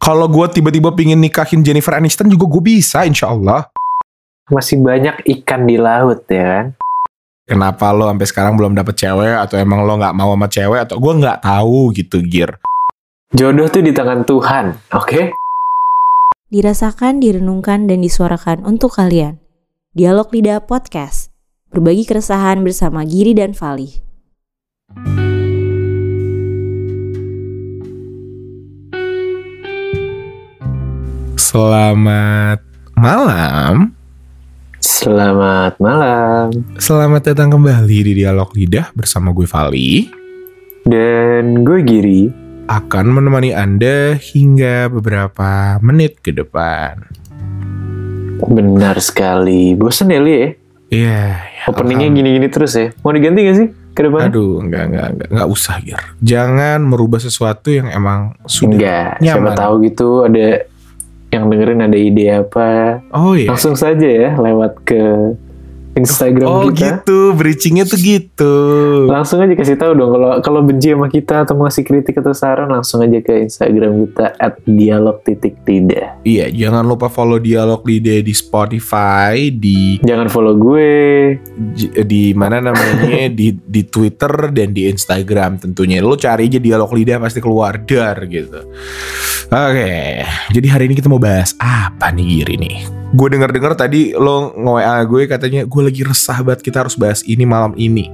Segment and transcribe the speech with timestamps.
[0.00, 3.68] Kalau gue tiba-tiba pingin nikahin Jennifer Aniston juga gue bisa insya Allah.
[4.48, 6.66] Masih banyak ikan di laut ya kan?
[7.44, 10.96] Kenapa lo sampai sekarang belum dapet cewek atau emang lo nggak mau sama cewek atau
[10.96, 12.56] gue nggak tahu gitu Gir.
[13.36, 15.36] Jodoh tuh di tangan Tuhan, oke?
[16.50, 19.38] Dirasakan, direnungkan, dan disuarakan untuk kalian.
[19.94, 21.30] Dialog Lidah Podcast.
[21.70, 24.02] Berbagi keresahan bersama Giri dan Fali.
[31.50, 32.62] Selamat
[32.94, 33.90] malam.
[34.78, 36.54] Selamat malam.
[36.78, 40.06] Selamat datang kembali di Dialog Lidah bersama gue Vali.
[40.86, 42.30] Dan gue Giri.
[42.70, 47.02] Akan menemani Anda hingga beberapa menit ke depan.
[48.46, 49.74] Benar sekali.
[49.74, 50.48] Bosen ya Li ya?
[50.94, 51.22] Iya.
[51.34, 52.94] ya, Openingnya gini-gini terus ya?
[53.02, 54.30] Mau diganti gak sih ke depan?
[54.30, 55.98] Aduh, enggak, enggak, enggak, enggak usah, Gir.
[56.22, 59.12] Jangan merubah sesuatu yang emang sudah Enggak.
[59.18, 59.58] Siapa nyaman.
[59.58, 60.69] tahu gitu ada
[61.30, 63.00] yang dengerin ada ide apa.
[63.10, 63.48] Oh iya.
[63.48, 65.02] Langsung saja ya lewat ke
[65.90, 67.02] Instagram Oh kita.
[67.02, 68.54] gitu, bridgingnya tuh gitu.
[69.04, 72.70] Langsung aja kasih tahu dong kalau kalau benci sama kita atau masih kritik atau saran
[72.70, 76.22] langsung aja ke Instagram kita @dialog titik tidak.
[76.22, 80.90] Iya, jangan lupa follow Dialog Lidah di Spotify, di Jangan follow gue.
[81.74, 85.98] j- di mana namanya di di Twitter dan di Instagram tentunya.
[85.98, 88.62] Lo cari aja Dialog Lidah pasti keluar dar gitu.
[89.48, 90.20] Oke,
[90.52, 92.76] jadi hari ini kita mau bahas apa nih Giri nih?
[93.16, 97.48] Gue denger-dengar tadi lo nge-WA gue katanya gue lagi resah banget kita harus bahas ini
[97.48, 98.12] malam ini.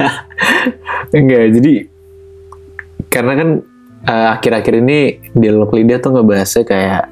[1.16, 1.74] Enggak, jadi
[3.12, 3.48] karena kan
[4.08, 4.98] eh, akhir-akhir ini
[5.36, 7.04] dialog lidah tuh ngebahasnya kayak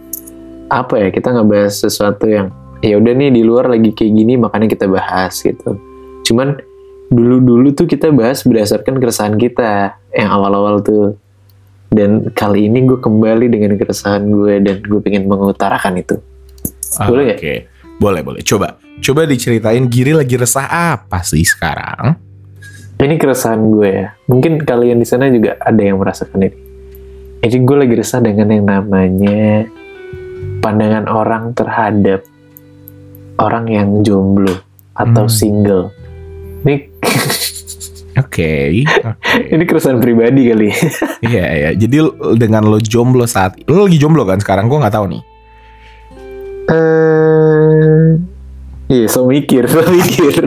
[0.73, 1.09] apa ya?
[1.13, 2.49] Kita ngebahas sesuatu yang
[2.81, 5.77] ya udah nih di luar lagi kayak gini makanya kita bahas gitu.
[6.25, 6.57] Cuman
[7.13, 11.21] dulu-dulu tuh kita bahas berdasarkan keresahan kita yang awal-awal tuh.
[11.93, 16.17] Dan kali ini gue kembali dengan keresahan gue dan gue pengen mengutarakan itu.
[17.05, 17.69] Boleh Oke,
[18.01, 18.41] boleh boleh.
[18.41, 20.65] Coba coba diceritain Giri lagi resah
[20.97, 22.17] apa sih sekarang?
[22.97, 24.09] Ini keresahan gue ya.
[24.25, 26.57] Mungkin kalian di sana juga ada yang merasakan ini.
[27.43, 29.67] Jadi gue lagi resah dengan yang namanya
[30.63, 32.23] pandangan orang terhadap
[33.37, 34.55] orang yang jomblo
[34.95, 35.35] atau Hmm.
[35.35, 35.85] single.
[36.63, 36.75] Ini
[38.23, 39.11] Oke, oke.
[39.55, 40.69] ini keresahan pribadi kali.
[41.33, 41.71] Iya ya.
[41.75, 44.67] Jadi l- dengan lo jomblo saat lo lagi jomblo kan sekarang?
[44.71, 45.23] Gue nggak tahu nih.
[46.73, 48.09] Eh,
[48.89, 50.47] iya, so mikir, so mikir.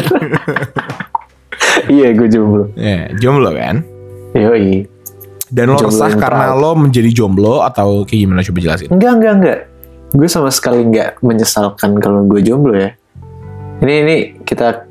[1.96, 2.72] iya, gue jomblo.
[2.80, 3.84] Ya, jomblo kan?
[4.36, 4.88] Yoi.
[5.46, 8.90] Dan lo Jomblo resah karena lo menjadi jomblo atau kayak gimana coba jelasin?
[8.90, 9.60] Enggak, enggak, enggak.
[10.16, 12.98] Gue sama sekali enggak menyesalkan kalau gue jomblo ya.
[13.84, 14.88] Ini ini kita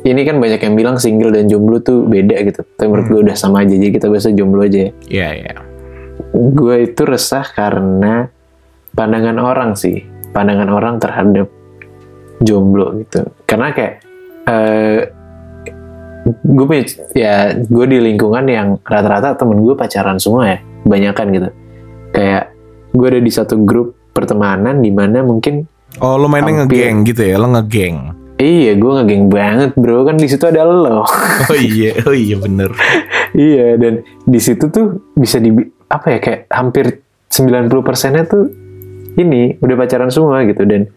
[0.00, 2.62] ini kan banyak yang bilang single dan jomblo tuh beda gitu.
[2.76, 3.12] Tapi menurut Hmm.
[3.12, 3.74] gue udah sama aja.
[3.74, 4.78] Jadi kita bahasa jomblo aja.
[4.78, 4.90] ya.
[5.06, 5.52] Iya iya.
[6.32, 8.30] Gue itu resah karena
[8.92, 10.02] pandangan orang sih.
[10.30, 11.48] Pandangan orang terhadap
[12.38, 13.26] jomblo gitu.
[13.44, 13.94] Karena kayak
[14.44, 15.00] eh
[16.28, 16.84] gue punya
[17.14, 21.48] ya gue di lingkungan yang rata-rata temen gue pacaran semua ya kebanyakan gitu
[22.10, 22.52] kayak
[22.90, 25.64] gue ada di satu grup pertemanan di mana mungkin
[26.00, 26.84] Oh lo mainnya Hampir.
[26.84, 27.40] ngegeng gitu ya?
[27.40, 27.96] Lo ngegeng?
[28.38, 31.02] Iya gue ngegeng banget bro kan di situ ada lo
[31.50, 32.70] Oh iya, oh iya bener.
[33.32, 35.52] iya dan di situ tuh bisa di
[35.86, 38.48] apa ya kayak hampir 90 persennya tuh
[39.14, 40.88] ini udah pacaran semua gitu dan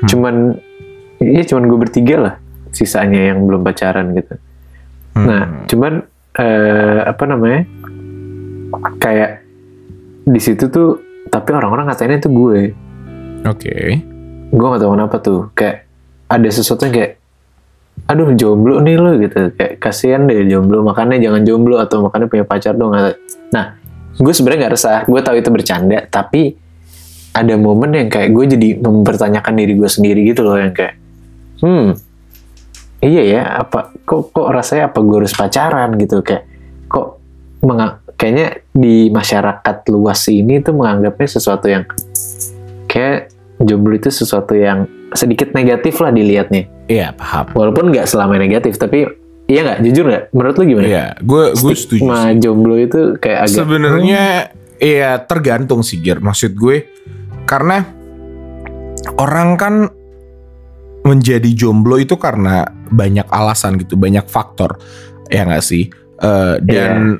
[0.00, 0.08] Hmm.
[0.08, 0.34] cuman
[1.18, 2.34] iya cuman gue bertiga lah
[2.70, 4.40] sisanya yang belum pacaran gitu
[5.10, 5.26] Hmm.
[5.26, 7.66] Nah, cuman eh, apa namanya?
[8.96, 9.42] Kayak
[10.22, 12.60] di situ tuh, tapi orang-orang ngatain itu gue.
[13.42, 13.98] Oke.
[14.48, 15.40] Gue gak tahu kenapa tuh.
[15.52, 15.89] Kayak
[16.30, 17.12] ada sesuatu yang kayak,
[18.06, 19.50] aduh jomblo nih lo gitu.
[19.58, 22.94] Kayak kasihan deh jomblo, makanya jangan jomblo atau makanya punya pacar dong.
[23.50, 23.66] Nah,
[24.14, 25.02] gue sebenarnya nggak resah.
[25.10, 26.54] Gue tahu itu bercanda, tapi
[27.34, 30.98] ada momen yang kayak gue jadi mempertanyakan diri gue sendiri gitu loh yang kayak,
[31.62, 31.98] hmm,
[33.00, 36.44] iya ya apa kok kok rasanya apa gue harus pacaran gitu kayak
[36.86, 37.16] kok
[38.20, 41.88] kayaknya di masyarakat luas ini tuh menganggapnya sesuatu yang
[42.84, 47.52] kayak jomblo itu sesuatu yang sedikit negatif lah dilihatnya Iya paham.
[47.52, 49.04] walaupun nggak selama negatif tapi
[49.46, 52.00] iya nggak jujur nggak menurut lu gimana Iya, gue gue setuju.
[52.02, 54.22] Stigma jomblo itu kayak agak Sebenarnya
[54.78, 56.18] iya tergantung sih Gir.
[56.18, 56.86] Maksud gue
[57.44, 57.82] karena
[59.16, 59.74] orang kan
[61.02, 64.76] menjadi jomblo itu karena banyak alasan gitu, banyak faktor.
[65.26, 65.88] Ya nggak sih?
[66.20, 67.16] Eh, dan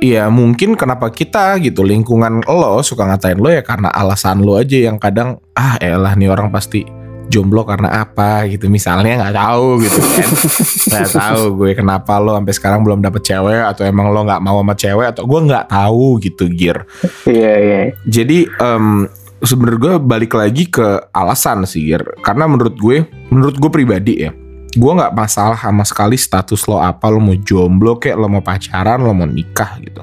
[0.00, 4.88] ya mungkin kenapa kita gitu lingkungan lo suka ngatain lo ya karena alasan lo aja
[4.90, 7.00] yang kadang ah elah nih orang pasti
[7.30, 8.66] jomblo karena apa gitu.
[8.66, 10.30] Misalnya nggak tahu gitu kan.
[10.90, 14.58] Nggak tahu gue kenapa lo sampai sekarang belum dapet cewek atau emang lo nggak mau
[14.58, 16.82] sama cewek atau gue nggak tahu gitu gear
[17.22, 17.80] Iya iya.
[18.02, 19.06] jadi em
[19.40, 24.34] sebenarnya gue balik lagi ke alasan sih gear karena menurut gue menurut gue pribadi ya
[24.70, 28.98] gue nggak masalah sama sekali status lo apa lo mau jomblo kayak lo mau pacaran
[28.98, 30.02] lo mau nikah gitu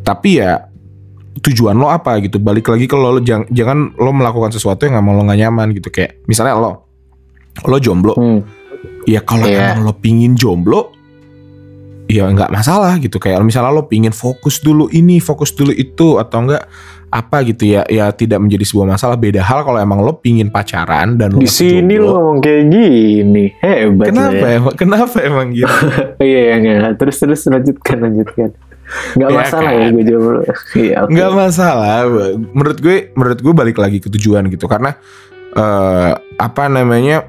[0.00, 0.68] tapi ya
[1.36, 4.98] tujuan lo apa gitu balik lagi ke lo, lo jangan, jangan lo melakukan sesuatu yang
[4.98, 6.88] emang lo gak nyaman gitu kayak misalnya lo
[7.62, 8.40] lo jomblo Hmm.
[9.04, 9.76] ya kalau Iya.
[9.76, 10.95] emang lo pingin jomblo
[12.06, 16.46] ya nggak masalah gitu kayak misalnya lo pingin fokus dulu ini fokus dulu itu atau
[16.46, 16.64] enggak
[17.06, 21.14] apa gitu ya ya tidak menjadi sebuah masalah beda hal kalau emang lo pingin pacaran
[21.14, 23.44] dan lo Di sini lo ngomong kayak gini.
[23.62, 24.56] Hebat lo kenapa ya.
[24.58, 25.70] emang kenapa emang gitu
[26.26, 26.98] Iya iya enggak.
[26.98, 28.50] Terus terus lanjutkan lanjutkan.
[29.18, 29.80] Gak Ya masalah kan?
[29.82, 30.40] ya gue jomblo.
[30.74, 31.10] Iya oke.
[31.10, 31.96] nggak masalah
[32.54, 34.94] menurut gue menurut gue balik lagi ke tujuan gitu karena
[35.54, 37.26] eh apa namanya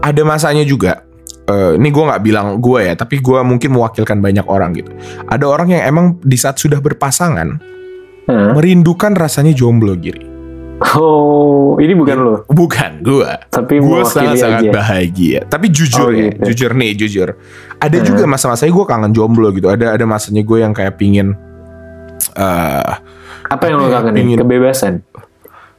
[0.00, 1.06] ada masanya juga
[1.44, 4.90] eh, ini gue nggak bilang gue ya tapi gue mungkin mewakilkan banyak orang gitu
[5.24, 7.48] ada orang yang emang di saat sudah berpasangan
[8.24, 8.52] Hah?
[8.52, 10.30] merindukan rasanya jomblo giri
[10.92, 12.34] Oh ini bukan lo.
[12.44, 14.70] bukan gue Tapi gue sangat sangat aja.
[14.72, 16.50] bahagia tapi jujur Oh, ya gitu.
[16.50, 17.28] jujur nih jujur
[17.78, 18.02] ada Hmm.
[18.04, 21.38] juga masa-masanya gue kangen jomblo gitu ada ada masanya gue yang kayak pingin
[22.34, 22.92] eh
[23.44, 24.16] Apa yang lo ya, kangenin?
[24.16, 24.94] pingin- Kebebasan.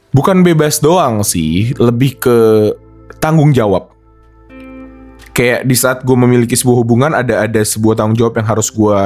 [0.08, 2.38] bukan bebas doang sih, lebih ke
[3.18, 3.90] tanggung jawab.
[5.34, 8.98] Kayak di saat gue memiliki sebuah hubungan ada ada sebuah tanggung jawab yang harus gue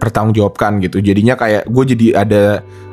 [0.00, 0.98] pertanggungjawabkan gitu.
[0.98, 2.42] Jadinya kayak gue jadi ada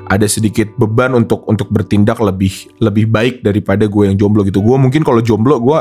[0.10, 2.52] ada sedikit beban untuk untuk bertindak lebih
[2.84, 4.60] lebih baik daripada gue yang jomblo gitu.
[4.60, 5.80] Gue mungkin kalau jomblo gue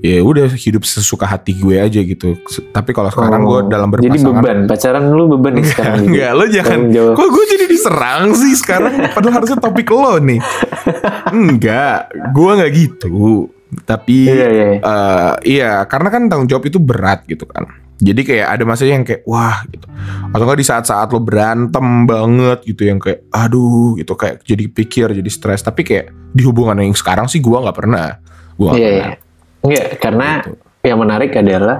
[0.00, 2.36] ya udah hidup sesuka hati gue aja gitu.
[2.72, 4.58] Tapi kalau sekarang gue Oh, dalam Jadi berpasangan beban.
[4.64, 5.98] Pacaran lu beban nih sekarang.
[6.04, 6.10] gitu.
[6.12, 6.78] Enggak, lo jangan.
[7.14, 8.92] Kok gue jadi diserang sih sekarang?
[9.12, 10.40] Padahal harusnya topik lo nih.
[11.36, 13.48] Enggak, gue nggak gitu.
[13.86, 14.66] Tapi Iya iya.
[14.76, 17.66] eh, iya, karena kan tanggung jawab itu berat gitu kan.
[18.00, 19.84] Jadi kayak ada masanya yang kayak wah gitu.
[20.32, 25.06] Atau enggak di saat-saat lo berantem banget gitu yang kayak aduh gitu kayak jadi pikir
[25.12, 25.60] jadi stres.
[25.60, 28.16] Tapi kayak di hubungan yang sekarang sih gue nggak pernah.
[28.56, 28.96] Gue nggak Iya pernah.
[28.96, 29.08] iya.
[29.60, 30.50] Enggak, karena Gitu.
[30.80, 31.78] yang menarik adalah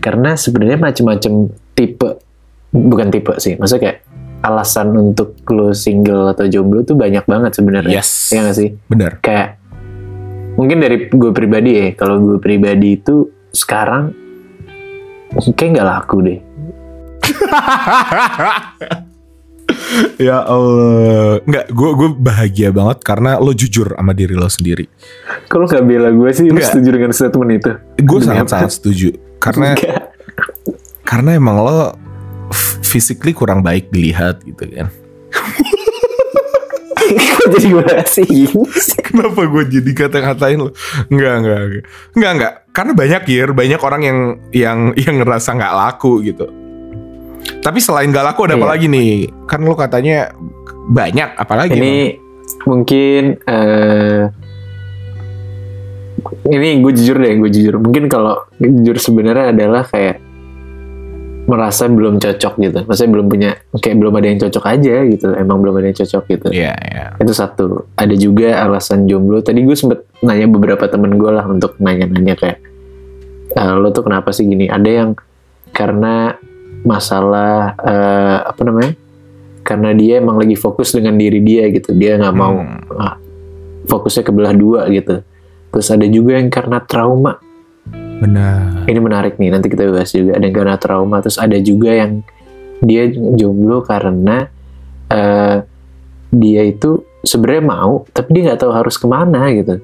[0.00, 1.32] karena sebenarnya macam-macam
[1.72, 2.08] tipe
[2.70, 3.98] bukan tipe sih, maksudnya kayak
[4.40, 8.00] alasan untuk lo single atau jomblo tuh banyak banget sebenarnya.
[8.00, 8.28] Yes.
[8.28, 8.68] Iya gak sih?
[8.88, 9.12] Bener.
[9.20, 9.56] Kayak
[10.54, 14.12] mungkin dari gue pribadi ya, kalau gue pribadi itu sekarang
[15.54, 16.38] kayak nggak laku deh.
[20.18, 24.84] ya Allah nggak gue gue bahagia banget karena lo jujur sama diri lo sendiri
[25.48, 26.68] Kalau nggak bela gue sih, Nggak.
[26.68, 27.70] setuju dengan statement itu?
[28.02, 29.08] gue sangat sangat setuju
[29.40, 30.02] karena Nggak.
[31.06, 31.94] karena emang lo
[32.84, 34.88] physically kurang baik dilihat gitu kan
[37.36, 38.44] Kok jadi bahas ini
[38.78, 39.00] sih?
[39.04, 40.70] kenapa gue jadi kata-katain lo
[41.08, 41.84] nggak nggak nggak.
[42.16, 42.52] Nggak nggak.
[42.74, 44.18] Karena banyak ya banyak orang yang
[44.50, 46.46] yang yang ngerasa nggak laku gitu.
[47.60, 48.72] Tapi selain nggak laku ada apa Iya.
[48.76, 49.12] lagi nih?
[49.44, 50.32] Kan lo katanya
[50.88, 51.28] banyak.
[51.36, 51.96] Apalagi ini
[52.64, 54.22] mungkin eh
[56.48, 57.74] ini gue jujur deh gue jujur.
[57.80, 60.23] Mungkin kalau jujur sebenarnya adalah kayak
[61.44, 62.78] merasa belum cocok gitu.
[62.88, 65.28] Maksudnya belum punya kayak belum ada yang cocok aja gitu.
[65.36, 66.48] Emang belum ada yang cocok gitu.
[66.50, 67.04] Iya, iya.
[67.20, 67.84] itu satu.
[68.00, 69.44] Ada juga alasan jomblo.
[69.44, 72.58] Tadi gue sempet nanya beberapa temen gue lah untuk nanya-nanya kayak
[73.54, 74.72] "Eh, lo tuh kenapa sih gini?
[74.72, 75.10] Ada yang
[75.70, 76.32] karena
[76.84, 78.92] masalah eh, apa namanya?
[79.64, 81.92] Karena dia emang lagi fokus dengan diri dia gitu.
[81.92, 83.00] Dia nggak mau Hmm.
[83.00, 83.16] ah,
[83.84, 85.20] fokusnya ke belah dua gitu.
[85.76, 87.36] Terus ada juga yang karena trauma
[88.24, 91.92] benar ini menarik nih nanti kita bahas juga ada yang karena trauma terus ada juga
[91.92, 92.24] yang
[92.80, 94.48] dia jomblo karena
[95.06, 95.56] eh,
[96.30, 96.90] dia itu
[97.20, 99.78] sebenarnya mau tapi dia nggak tahu harus ke mana gitu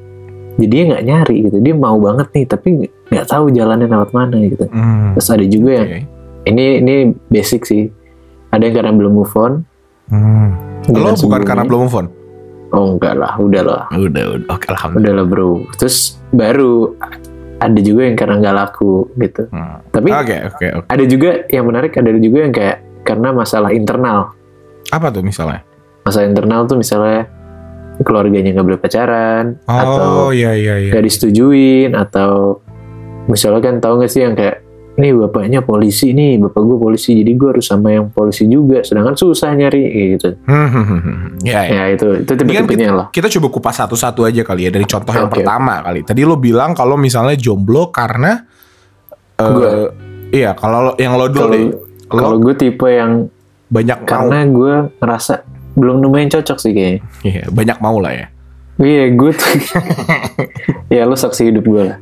[0.56, 2.68] jadi dia nggak nyari gitu dia mau banget nih tapi
[3.06, 6.00] nggak tahu jalannya lewat mana gitu Hmm, terus ada juga yang oke.
[6.46, 6.94] ini ini
[7.26, 7.88] basic sih
[8.48, 9.64] ada yang karena belum move on
[10.10, 10.50] Hmm.
[10.90, 12.06] Lo bukan karena belum move on?
[12.70, 14.46] oh enggak lah udah lah Udah, udah.
[14.48, 15.06] Oke, alhamdulillah.
[15.06, 15.96] udah lah bro terus
[16.30, 16.98] baru
[17.60, 19.84] ada juga yang karena nggak laku gitu Hmm.
[19.88, 20.86] tapi Oke, oke, oke.
[20.88, 24.32] ada juga yang menarik ada juga yang kayak karena masalah internal
[24.88, 25.60] Apa tuh misalnya?
[26.00, 27.28] masalah internal tuh misalnya
[28.00, 30.92] keluarganya nggak boleh pacaran Oh, atau iya, iya, iya.
[30.98, 32.64] disetujuin atau
[33.26, 34.64] misalnya kan tahu nggak sih yang kayak
[35.00, 39.16] nih bapaknya polisi nih bapak gue polisi jadi gue harus sama yang polisi juga sedangkan
[39.16, 39.82] susah nyari
[40.14, 41.28] gitu Hmm, hmm, hmm.
[41.40, 41.88] Ya, ya.
[41.88, 45.10] ya itu itu kan tipe-tipenya lah Kita coba kupas satu-satu aja kali ya dari contoh
[45.10, 45.40] yang Oke.
[45.40, 46.04] pertama kali.
[46.04, 48.44] Tadi lo bilang kalau misalnya jomblo karena
[49.40, 49.88] Gua.
[50.28, 51.64] iya, kalau yang lo dulu kalau deh.
[52.12, 53.26] kalau Lo gue tipe yang
[53.66, 55.34] banyak karena gue ngerasa
[55.72, 58.26] belum nemu yang cocok sih kayaknya Iya, banyak mau lah ya.
[58.80, 59.52] Iya gue tuh
[60.88, 61.98] Ya lu saksi hidup gue lah.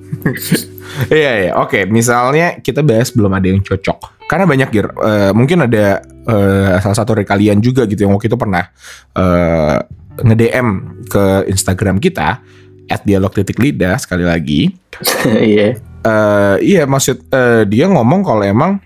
[1.11, 1.52] Iya iya.
[1.58, 4.25] Oke misalnya kita bahas belum ada yang cocok.
[4.30, 4.87] Karena banyak Gir.
[4.88, 8.70] Eh, mungkin ada eh, salah satu dari kalian juga gitu yang waktu itu pernah
[9.18, 9.76] eh,
[10.23, 10.68] nge-DM
[11.11, 12.40] ke Instagram kita
[12.88, 14.73] at dialog titik lidah sekali lagi.
[15.28, 15.78] Iya.
[15.99, 18.78] Eh iya maksud eh, dia ngomong kalau emang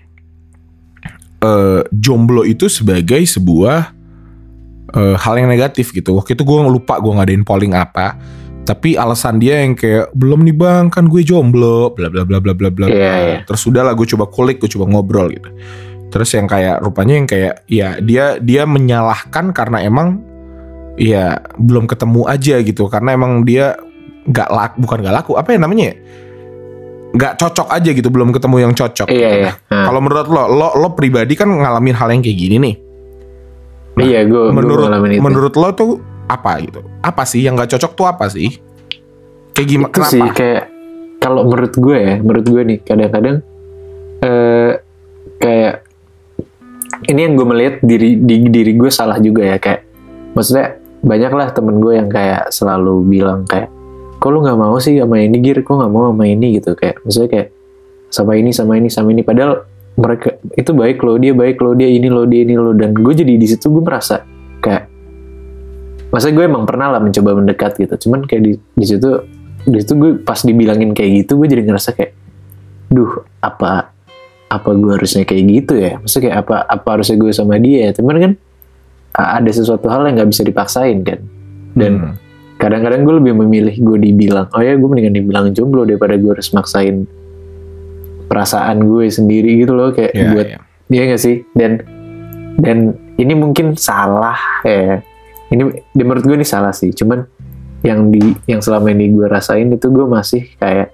[1.45, 4.02] eh, jomblo itu sebagai sebuah
[4.93, 6.15] eh, hal yang negatif gitu.
[6.15, 8.15] Waktu itu gue lupa gue ngadain polling apa.
[8.63, 12.55] Tapi alasan dia yang kayak belum nih bang kan gue jomblo, bla bla bla bla
[12.55, 12.87] bla bla.
[12.87, 13.37] Iya, iya.
[13.43, 15.51] Terus udah lah gue coba kulik, gue coba ngobrol gitu.
[16.07, 20.23] Terus yang kayak rupanya yang kayak ya dia dia menyalahkan karena emang
[20.95, 23.75] ya belum ketemu aja gitu karena emang dia
[24.29, 25.95] nggak laku bukan nggak laku apa ya namanya ya?
[27.13, 29.37] nggak cocok aja gitu belum ketemu yang cocok Iya gitu.
[29.41, 32.75] iya Nah, kalau menurut lo lo lo pribadi kan ngalamin hal yang kayak gini nih
[33.93, 35.21] Iya gue menurut itu.
[35.21, 35.91] menurut lo tuh
[36.25, 36.81] apa gitu?
[37.05, 38.57] Apa sih yang nggak cocok tuh apa sih?
[39.53, 40.13] Kayak gimana itu kenapa?
[40.13, 40.63] sih kayak
[41.21, 43.37] kalau menurut gue ya menurut gue nih kadang-kadang
[44.25, 44.71] eh
[45.37, 45.85] kayak
[47.05, 49.85] ini yang gue melihat diri di diri gue salah juga ya kayak
[50.33, 53.69] maksudnya banyak lah temen gue yang kayak selalu bilang kayak
[54.23, 55.59] kok lu nggak mau sih sama ini gir?
[55.67, 56.55] Kok nggak mau sama ini?
[56.55, 57.47] Gitu kayak maksudnya kayak
[58.07, 59.21] sama ini sama ini sama ini.
[59.21, 62.73] Padahal mereka itu baik loh dia baik loh dia ini loh dia ini loh.
[62.73, 64.25] Dan gue jadi di situ gue merasa
[64.59, 64.89] kayak
[66.09, 68.09] masa gue emang pernah lah mencoba mendekat gitu.
[68.09, 69.09] Cuman kayak di di situ
[69.63, 72.13] di situ gue pas dibilangin kayak gitu gue jadi ngerasa kayak
[72.93, 73.93] duh apa
[74.49, 75.97] apa gue harusnya kayak gitu ya?
[76.01, 78.31] Maksudnya kayak apa apa harusnya gue sama dia cuman kan
[79.13, 81.21] ada sesuatu hal yang nggak bisa dipaksain kan?
[81.73, 82.13] Dan Hmm.
[82.57, 86.49] kadang-kadang gue lebih memilih gue dibilang oh ya gue mendingan dibilang jomblo daripada gue harus
[86.53, 87.03] maksain
[88.33, 90.59] perasaan gue sendiri gitu loh kayak Iya, buat iya.
[90.89, 91.35] Iya gak sih?
[91.53, 91.85] Dan
[92.57, 95.05] dan ini mungkin salah ya.
[95.53, 96.89] Ini di menurut gue ini salah sih.
[96.89, 97.21] Cuman
[97.85, 100.89] yang di yang selama ini gue rasain itu gue masih kayak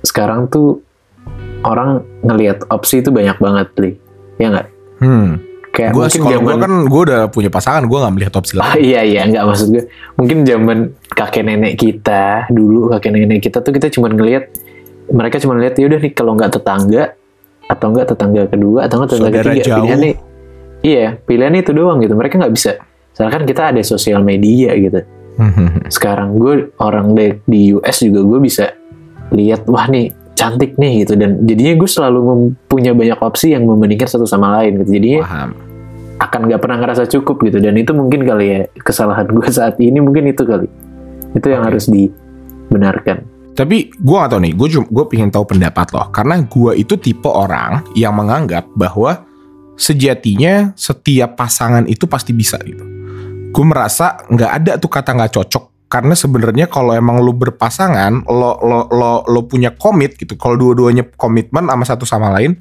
[0.00, 0.80] sekarang tuh
[1.68, 3.92] orang ngelihat opsi itu banyak banget li.
[4.40, 4.68] Ya nggak?
[5.04, 5.30] hmm.
[5.74, 8.54] Kayak gue mungkin kalau gue zaman kan gue udah punya pasangan gue nggak melihat opsi
[8.54, 9.84] lain iya iya nggak maksud gue.
[10.16, 10.78] Mungkin zaman
[11.12, 14.48] kakek nenek kita dulu kakek nenek kita tuh kita cuma ngelihat
[15.10, 17.12] mereka cuma lihat ya udah nih kalau nggak tetangga
[17.64, 19.76] atau enggak tetangga kedua atau enggak tetangga Saudara ketiga jauh.
[19.80, 20.12] pilihannya
[20.84, 22.14] iya pilihannya itu doang gitu.
[22.16, 22.72] Mereka nggak bisa.
[23.16, 25.02] Soalnya kan kita ada sosial media gitu.
[25.34, 25.90] Hmm.
[25.90, 28.70] sekarang gue orang di, di US juga gue bisa
[29.34, 31.18] lihat wah nih cantik nih gitu.
[31.18, 34.94] Dan jadinya gue selalu mempunyai banyak opsi yang membandingkan satu sama lain gitu.
[34.94, 35.50] Jadinya paham.
[36.22, 37.58] akan nggak pernah ngerasa cukup gitu.
[37.58, 40.70] Dan itu mungkin kali ya kesalahan gue saat ini mungkin itu kali.
[41.34, 41.74] Itu yang Oke.
[41.74, 46.10] harus dibenarkan Tapi gue gak tau nih, gue gue pengen tahu pendapat lo.
[46.10, 49.22] Karena gue itu tipe orang yang menganggap bahwa
[49.78, 52.82] sejatinya setiap pasangan itu pasti bisa gitu.
[53.54, 55.64] Gue merasa nggak ada tuh kata nggak cocok.
[55.86, 60.34] Karena sebenarnya kalau emang lo berpasangan, lo lo lo lo punya komit gitu.
[60.34, 62.58] Kalau dua-duanya komitmen sama satu sama lain,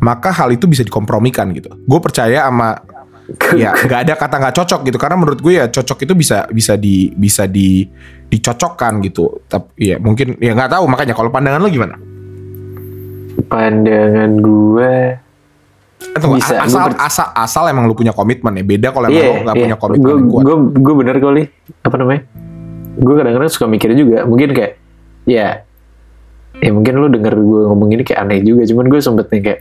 [0.00, 1.68] maka hal itu bisa dikompromikan gitu.
[1.84, 2.80] Gue percaya sama
[3.54, 6.74] ya nggak ada kata nggak cocok gitu karena menurut gue ya cocok itu bisa bisa
[6.76, 7.86] di bisa di
[8.28, 11.96] dicocokkan gitu tapi ya mungkin ya nggak tahu makanya kalau pandangan lo gimana
[13.48, 14.94] pandangan gue
[16.18, 19.22] tunggu, Bisa, a- gue asal asal asal emang lu punya komitmen ya beda kalau emang
[19.22, 19.62] Iya, lu nggak iya.
[19.64, 21.42] punya komitmen Gue gue gue bener kali.
[21.86, 22.22] Apa namanya?
[22.98, 24.26] Gue kadang-kadang suka mikir juga.
[24.26, 24.72] Mungkin kayak
[25.24, 25.62] ya
[26.58, 28.66] ya mungkin lu denger gue ngomong ini kayak aneh juga.
[28.66, 29.60] Cuman gue sempet nih kayak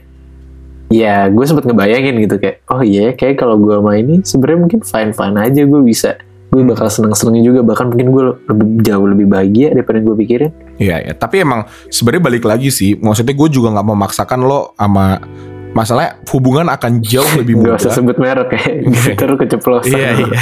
[0.91, 4.79] ya gue sempet ngebayangin gitu kayak oh iya kayak kalau gue sama ini sebenarnya mungkin
[4.83, 6.19] fine fine aja gue bisa.
[6.51, 10.17] Gue bakal seneng seneng juga bahkan mungkin gue lebih jauh lebih bahagia daripada yang gue
[10.19, 10.51] pikirin.
[10.77, 15.23] Iya ya tapi emang sebenarnya balik lagi sih maksudnya gue juga nggak memaksakan lo sama
[15.71, 17.79] masalahnya hubungan akan jauh lebih Gak mudah.
[17.79, 19.95] usah sebut merek kayak gitu keceplosan.
[19.95, 20.39] Iya iya.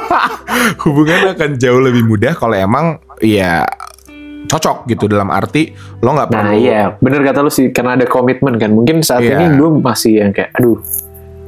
[0.84, 3.68] Hubungan akan jauh lebih mudah kalau emang ya
[4.46, 6.58] cocok gitu dalam arti lo nggak Nah perlu.
[6.58, 8.70] iya, bener kata lu sih, karena ada komitmen kan.
[8.70, 9.42] Mungkin saat Iya.
[9.42, 10.78] ini gue masih yang kayak, aduh,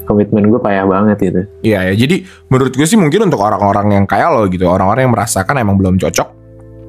[0.04, 1.40] komitmen gue payah banget gitu.
[1.62, 1.94] Iya ya.
[1.94, 5.76] Jadi menurut gue sih mungkin untuk orang-orang yang kayak lo gitu, orang-orang yang merasakan emang
[5.76, 6.28] belum cocok.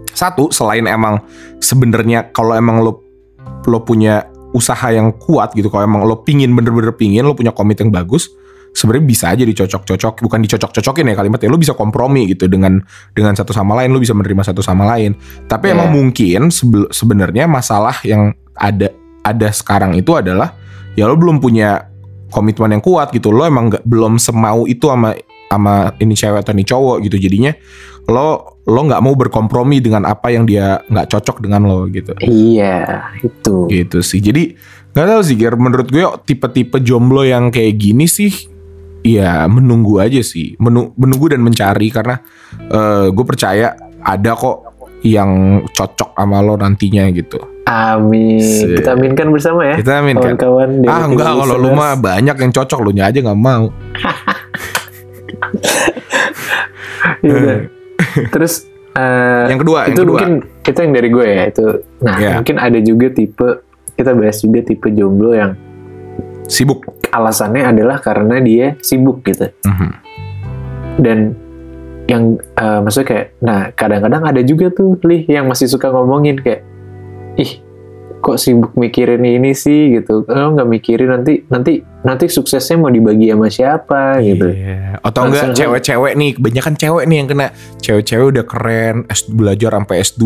[0.10, 1.22] Satu, selain emang
[1.60, 3.04] sebenarnya kalau emang lo
[3.68, 7.78] lo punya usaha yang kuat gitu, kalau emang lo pingin bener-bener pingin, lo punya komit
[7.78, 8.34] yang bagus,
[8.80, 12.80] sebenarnya bisa aja dicocok-cocok, bukan dicocok-cocokin ya kalimatnya, lo bisa kompromi gitu dengan
[13.12, 15.20] dengan satu sama lain, lo bisa menerima satu sama lain.
[15.46, 15.76] Tapi Iya.
[15.76, 16.48] emang mungkin
[16.88, 20.56] sebenarnya masalah yang ada ada sekarang itu adalah
[20.96, 21.92] ya lo belum punya
[22.30, 25.18] komitmen yang kuat gitu lo emang nggak belum semau itu sama
[25.50, 27.52] sama ini cewek atau ini cowok gitu jadinya
[28.06, 33.02] lo lo nggak mau berkompromi dengan apa yang dia nggak cocok dengan lo gitu Iya,
[33.22, 33.66] itu.
[33.66, 34.54] gitu sih jadi
[34.94, 38.30] nggak tahu sih Ger menurut gue tipe-tipe jomblo yang kayak gini sih
[39.02, 42.20] ya menunggu aja sih, Menu- menunggu dan mencari karena
[43.10, 44.58] gue percaya ada kok
[45.00, 45.32] yang
[45.70, 47.40] cocok sama lo nantinya gitu.
[47.64, 48.42] Amin.
[48.42, 48.82] Sip.
[48.82, 49.76] Kita aminkan bersama ya.
[49.78, 50.36] Kita aminkan.
[50.36, 50.70] Kawan-kawan.
[50.84, 53.70] Ah dari enggak kalau lu mah banyak yang cocok lu nya aja nggak mau.
[57.20, 57.58] Iya, udah.
[58.30, 60.12] Terus eh, Yang kedua, yang itu kedua.
[60.16, 61.66] mungkin itu yang dari gue ya itu.
[62.00, 62.32] Nah Iya.
[62.40, 63.48] mungkin ada juga tipe
[63.96, 65.56] kita bahas juga tipe jomblo yang
[66.50, 66.82] Sibuk.
[67.12, 69.50] Alasannya adalah karena dia sibuk gitu.
[69.66, 69.90] Mhm.
[71.00, 71.20] Dan
[72.10, 76.66] yang eh, maksudnya kayak, nah kadang-kadang ada juga tuh lih yang masih suka ngomongin kayak,
[77.38, 77.62] ih
[78.20, 80.28] kok sibuk mikirin ini sih gitu.
[80.28, 84.52] Lo nggak mikirin nanti nanti nanti suksesnya mau dibagi sama siapa gitu.
[84.52, 85.00] Iya.
[85.00, 87.48] Atau enggak cewek-cewek nih, kebanyakan cewek nih yang kena.
[87.80, 90.24] Cewek-cewek udah keren, S belajar sampai S2,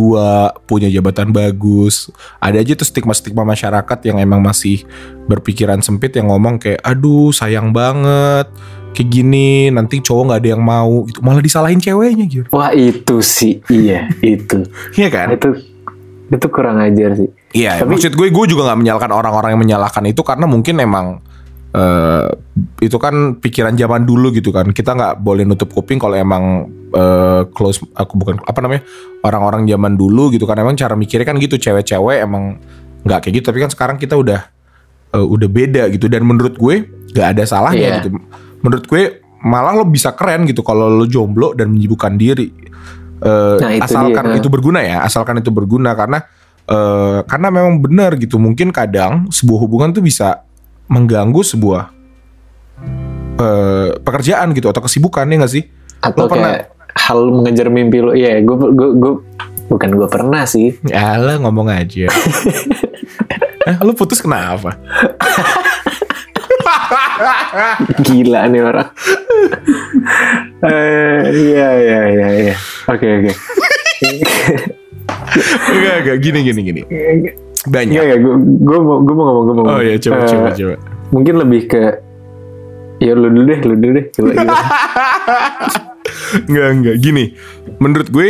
[0.65, 2.09] punya jabatan bagus.
[2.41, 4.85] Ada aja tuh stigma-stigma masyarakat yang emang masih
[5.29, 8.51] berpikiran sempit yang ngomong kayak aduh sayang banget
[8.93, 13.23] kayak gini nanti cowok nggak ada yang mau gitu malah disalahin ceweknya gitu Wah itu
[13.25, 14.67] sih, iya itu.
[14.93, 15.57] iya kan itu
[16.29, 17.29] itu kurang ajar sih.
[17.53, 21.21] Iya Tapi- maksud gue gue juga nggak menyalahkan orang-orang yang menyalahkan itu karena mungkin emang
[21.71, 22.27] eh,
[22.79, 24.69] itu kan pikiran zaman dulu gitu kan.
[24.69, 28.85] Kita nggak boleh nutup kuping kalau emang eh, close aku bukan apa namanya
[29.21, 30.53] orang-orang zaman dulu gitu kan.
[30.55, 32.61] Emang cara mikirnya kan gitu cewek-cewek emang
[33.01, 33.45] nggak kayak gitu.
[33.49, 34.41] Tapi kan sekarang kita udah
[35.11, 36.05] eh, udah beda gitu.
[36.05, 37.95] Dan menurut gue nggak ada salahnya Iya.
[38.01, 38.21] gitu.
[38.61, 39.01] Menurut gue
[39.41, 42.53] malah lo bisa keren gitu kalau lo jomblo dan menyibukkan diri.
[43.17, 44.37] Eh, Nah, itu asalkan dia.
[44.37, 45.97] itu berguna ya asalkan itu berguna.
[45.97, 46.21] Karena
[46.65, 50.43] eh, karena memang benar gitu mungkin kadang sebuah hubungan tuh bisa
[50.85, 51.89] mengganggu sebuah
[53.35, 55.63] eh, pekerjaan gitu atau kesibukan ya nggak sih
[55.99, 58.13] Atau Lo pernah- kayak hal mengejar mimpi lo.
[58.13, 59.13] Iya, gue gue gue
[59.65, 60.75] bukan gue pernah sih.
[60.85, 62.05] ya lah ngomong aja
[63.67, 64.75] eh, lo putus kenapa
[67.99, 68.89] Gila nih orang.
[70.61, 72.55] Eh, Iya iya iya iya.
[72.85, 73.31] Oke oke.
[75.69, 76.81] enggak enggak gini gini gini
[77.63, 79.63] banyak Iya ya, gue mau gue mau ngomong gue mau.
[79.63, 79.87] oh ngomong.
[79.87, 80.75] ya coba Eh, coba coba
[81.13, 81.83] Mungkin lebih ke
[82.99, 84.05] ya lu dulu deh, lu dulu deh.
[84.09, 84.55] Coba gitu.
[86.49, 87.23] Enggak enggak gini.
[87.79, 88.27] Menurut gue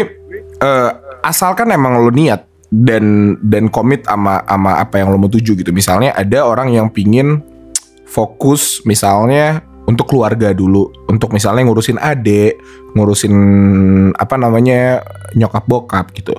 [0.59, 0.91] eh,
[1.23, 5.71] asalkan emang lo niat dan dan komit sama sama apa yang lo mau tuju gitu.
[5.71, 7.41] Misalnya ada orang yang pingin
[8.03, 12.55] fokus misalnya untuk keluarga dulu, untuk misalnya ngurusin adik,
[12.93, 13.35] ngurusin
[14.13, 15.01] apa namanya
[15.33, 16.33] nyokap bokap gitu.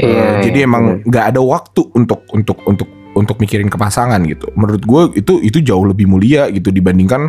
[0.00, 4.22] Eh, Iya, jadi iya, emang nggak ada waktu untuk untuk untuk untuk mikirin ke pasangan
[4.24, 4.48] gitu.
[4.54, 7.28] Menurut gue itu itu jauh lebih mulia gitu dibandingkan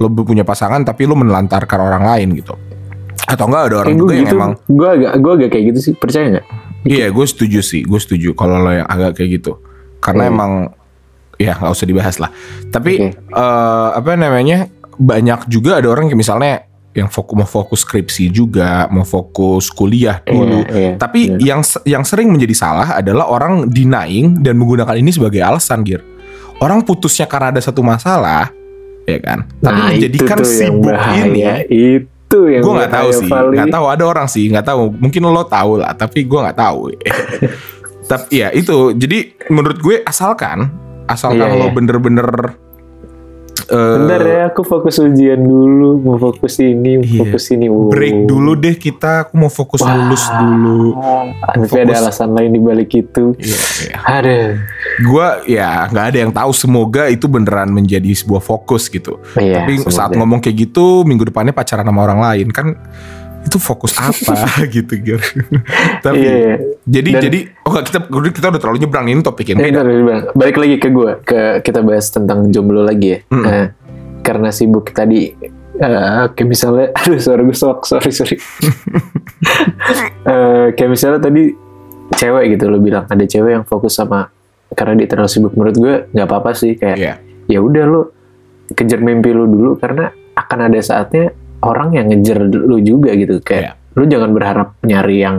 [0.00, 2.54] lo punya pasangan tapi lo menelantarkan orang lain gitu.
[3.28, 5.92] Atau enggak ada orang juga yang gitu, emang gue agak gue agak kayak gitu sih.
[5.96, 6.46] Percaya nggak?
[6.88, 9.60] iya gue setuju sih, gue setuju kalau lo yang agak kayak gitu.
[10.00, 10.32] Karena Oke.
[10.32, 10.52] emang
[11.36, 12.30] ya nggak usah dibahas lah.
[12.72, 13.16] Tapi Oke.
[13.16, 14.68] eh, apa namanya
[15.00, 20.18] banyak juga ada orang yang misalnya yang fokus mau fokus skripsi juga, mau fokus kuliah
[20.26, 20.66] dulu.
[20.66, 25.38] Iya, iya, Tapi yang yang sering menjadi salah adalah orang denying dan menggunakan ini sebagai
[25.38, 26.02] alasan, Gir.
[26.58, 28.50] Orang putusnya karena ada satu masalah,
[29.06, 29.46] ya kan?
[29.62, 31.24] Tapi Nah, menjadikan itu sibuk bahaya.
[31.24, 31.42] ini.
[31.70, 34.82] Itu yang Gue nggak tahu sih, nggak tahu ada orang sih, nggak tahu.
[34.98, 36.80] Mungkin lo tahu lah, tapi gue nggak tahu.
[38.10, 40.66] tapi ya itu, jadi menurut gue asalkan,
[41.06, 41.74] asalkan Iya, lo iya.
[41.74, 42.28] bener-bener
[43.70, 47.18] eh, Bentar ya, aku fokus ujian dulu, mau fokus ini, mau Iya.
[47.22, 47.66] fokus ini.
[47.66, 47.88] Wow.
[47.88, 49.24] break dulu deh kita.
[49.24, 49.94] Aku mau fokus Wah.
[49.94, 50.98] lulus dulu.
[51.40, 51.80] Tapi Fokus.
[51.80, 53.32] ada alasan lain di balik itu.
[53.36, 53.94] Iya, iya.
[54.12, 54.48] Aduh.
[55.00, 59.80] gue ya nggak ada yang tahu semoga itu beneran menjadi sebuah fokus gitu Iya, tapi
[59.80, 60.18] saat semoga.
[60.18, 62.76] ngomong kayak gitu minggu depannya pacaran sama orang lain kan
[63.40, 64.36] itu fokus apa
[64.74, 65.20] gitu Gir
[66.00, 66.54] tapi Iya, iya.
[66.84, 67.98] jadi Dan- jadi oh nggak, kita
[68.30, 70.20] kita udah terlalu nyebrang ini topik bentar, bentar.
[70.32, 73.18] Balik lagi ke gue, ke kita bahas tentang jomblo lagi ya.
[73.28, 73.44] Mm.
[73.44, 73.66] Eh,
[74.20, 75.32] karena sibuk tadi,
[75.74, 78.36] eh, kayak misalnya, aduh suara gue sok, sorry sorry.
[80.20, 81.56] Eh, kayak misalnya tadi
[82.12, 84.28] cewek gitu lo bilang ada cewek yang fokus sama
[84.70, 87.14] karena dia terlalu sibuk menurut gue nggak apa-apa sih kayak Iya.
[87.48, 88.00] ya udah lo
[88.70, 93.40] kejar mimpi lo dulu karena akan ada saatnya orang yang ngejar lo juga gitu.
[93.40, 93.98] Kayak Iya.
[93.98, 95.36] lo jangan berharap nyari yang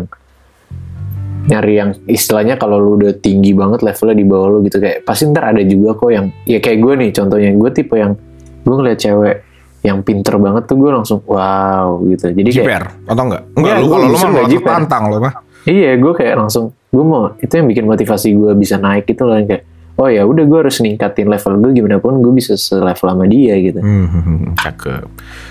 [1.42, 4.78] nyari yang istilahnya kalau lu udah tinggi banget levelnya di bawah lu gitu.
[4.78, 8.14] Kayak pasti ntar ada juga kok yang ya kayak gue nih contohnya gue tipe yang
[8.62, 9.38] gue ngeliat cewek
[9.82, 12.30] yang pinter banget tuh gue langsung wow gitu.
[12.30, 13.44] Jadi kayak jiper atau enggak?
[13.58, 15.34] Enggak Enggak, lu kalau lu mah tertantang lo mah.
[15.66, 19.42] Iya gue kayak langsung gue mau itu yang bikin motivasi gue bisa naik gitu loh
[19.42, 19.64] kayak
[19.98, 23.56] oh ya udah gue harus ningkatin level gue gimana pun gue bisa selevel sama dia
[23.60, 23.80] gitu.
[23.80, 25.08] Hmm, cakep.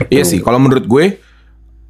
[0.09, 1.05] Iya sih, kalau menurut gue,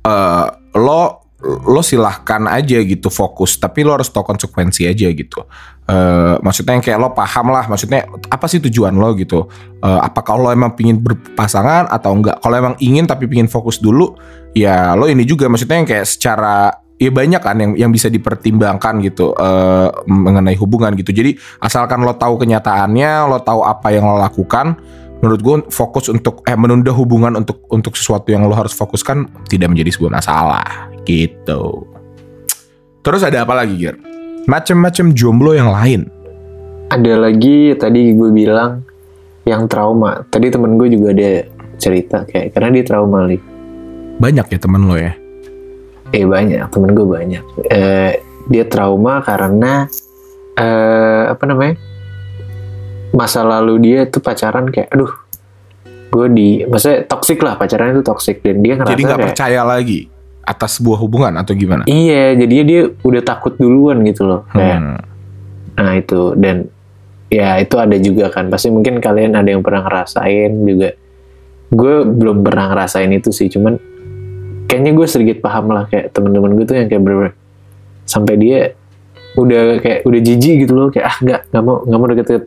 [0.07, 1.03] eh lo
[1.41, 5.41] lo silahkan aja gitu fokus tapi lo harus tahu konsekuensi aja gitu.
[5.89, 9.49] Eh maksudnya yang kayak lo paham lah maksudnya apa sih tujuan lo gitu?
[9.81, 12.37] Eh apakah lo emang pingin berpasangan atau enggak?
[12.45, 14.13] Kalau emang ingin tapi pingin fokus dulu
[14.53, 19.01] ya lo ini juga maksudnya yang kayak secara ya banyak kan yang yang bisa dipertimbangkan
[19.01, 21.33] gitu eh mengenai hubungan gitu jadi
[21.65, 24.77] asalkan lo tahu kenyataannya lo tahu apa yang lo lakukan
[25.21, 29.69] menurut gue fokus untuk eh menunda hubungan untuk untuk sesuatu yang lo harus fokuskan tidak
[29.73, 31.85] menjadi sebuah masalah gitu.
[33.01, 33.97] Terus ada apa lagi Gir?
[34.49, 36.09] Macem-macem jomblo yang lain.
[36.91, 38.85] Ada lagi tadi gue bilang
[39.45, 40.25] yang trauma.
[40.29, 41.45] Tadi temen gue juga ada
[41.81, 43.41] cerita kayak karena dia trauma nih.
[44.21, 45.20] Banyak ya temen lo ya.
[46.11, 47.45] Eh banyak temen gue banyak.
[47.71, 48.13] Eh,
[48.51, 49.87] dia trauma karena
[50.59, 51.79] eh apa namanya?
[53.11, 55.11] Masa lalu dia tuh pacaran kayak aduh
[56.11, 59.61] gue di maksudnya toxic lah pacaran itu toxic dan dia ngerasa Jadi nggak kayak percaya
[59.63, 60.11] lagi
[60.43, 61.87] atas sebuah hubungan atau gimana?
[61.87, 64.99] iya jadinya dia udah takut duluan gitu loh kayak Hmm.
[65.81, 66.69] Nah itu dan
[67.31, 70.93] ya itu ada juga kan pasti mungkin kalian ada yang pernah ngerasain juga.
[71.71, 73.79] Gue belum pernah ngerasain itu sih cuman
[74.71, 77.35] kayaknya gue sedikit paham lah kayak temen-temen gue tuh yang kayak bener
[78.07, 78.59] sampai dia
[79.35, 82.45] udah kayak udah jijik gitu loh kayak ah nggak nggak mau nggak mau deket-deket.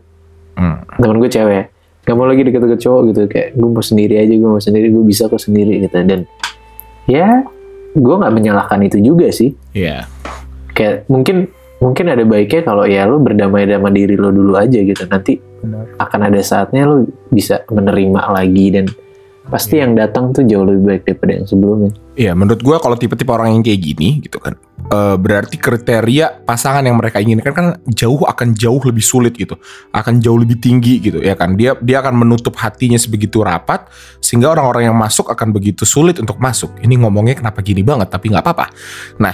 [0.54, 0.86] Hmm.
[1.02, 1.66] temen gue cewek
[2.06, 5.04] nggak mau lagi deket-deket cowok gitu kayak gue mau sendiri aja gue mau sendiri gue
[5.04, 5.96] bisa kok sendiri gitu.
[6.00, 6.24] Dan
[7.12, 7.44] ya
[7.92, 9.52] gue nggak menyalahkan itu juga sih.
[9.76, 10.08] Iya.
[10.74, 15.04] kayak mungkin mungkin ada baiknya kalau ya lo berdamai sama diri lo dulu aja gitu.
[15.12, 15.38] Nanti
[16.00, 18.86] akan ada saatnya lo bisa menerima lagi dan
[19.52, 23.34] pasti yang datang tuh jauh lebih baik daripada yang sebelumnya Iya, menurut gua kalau tipe-tipe
[23.34, 24.54] orang yang kayak gini gitu kan,
[24.94, 29.58] eh, berarti kriteria pasangan yang mereka inginkan kan jauh akan jauh lebih sulit gitu,
[29.90, 31.58] akan jauh lebih tinggi gitu ya kan.
[31.58, 33.90] Dia dia akan menutup hatinya sebegitu rapat
[34.22, 36.78] sehingga orang-orang yang masuk akan begitu sulit untuk masuk.
[36.86, 38.70] Ini ngomongnya kenapa gini banget, tapi nggak apa-apa.
[39.18, 39.34] Nah,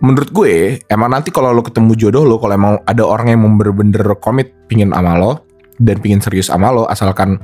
[0.00, 4.16] menurut gue emang nanti kalau lo ketemu jodoh lo, kalau emang ada orang yang bener-bener
[4.24, 5.44] komit pingin sama lo
[5.76, 7.36] dan pingin serius sama lo, asalkan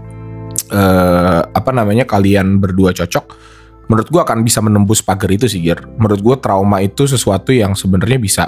[0.72, 3.52] eh, apa namanya kalian berdua cocok
[3.90, 5.84] menurut gua akan bisa menembus pagar itu sih Gir.
[6.00, 8.44] Menurut gua trauma itu sesuatu yang sebenarnya bisa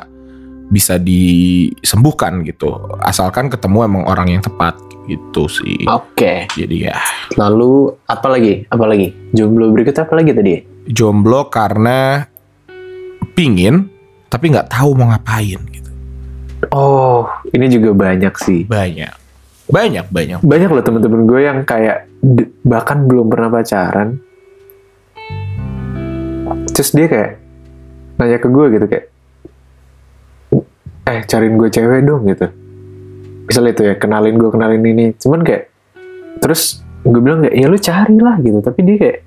[0.72, 2.72] bisa disembuhkan gitu.
[3.04, 5.84] Asalkan ketemu emang orang yang tepat gitu sih.
[5.84, 6.48] Oke.
[6.56, 6.96] Jadi ya.
[7.36, 8.64] Lalu apa lagi?
[8.72, 9.12] Apa lagi?
[9.36, 10.54] Jomblo berikut apa lagi tadi?
[10.88, 12.24] Jomblo karena
[13.36, 13.92] pingin
[14.32, 15.90] tapi nggak tahu mau ngapain gitu.
[16.72, 18.64] Oh ini juga banyak sih.
[18.64, 19.23] Banyak
[19.74, 20.38] banyak banyak.
[20.46, 22.06] Banyak loh temen-temen gue yang kayak
[22.62, 24.22] bahkan belum pernah pacaran.
[26.70, 27.30] Terus dia kayak
[28.14, 29.06] nanya ke gue gitu kayak
[31.04, 32.46] eh cariin gue cewek dong gitu.
[33.50, 35.10] Misalnya itu ya kenalin gue kenalin ini.
[35.18, 35.74] Cuman kayak
[36.38, 38.58] terus gue bilang kayak ya lu carilah gitu.
[38.62, 39.18] Tapi dia kayak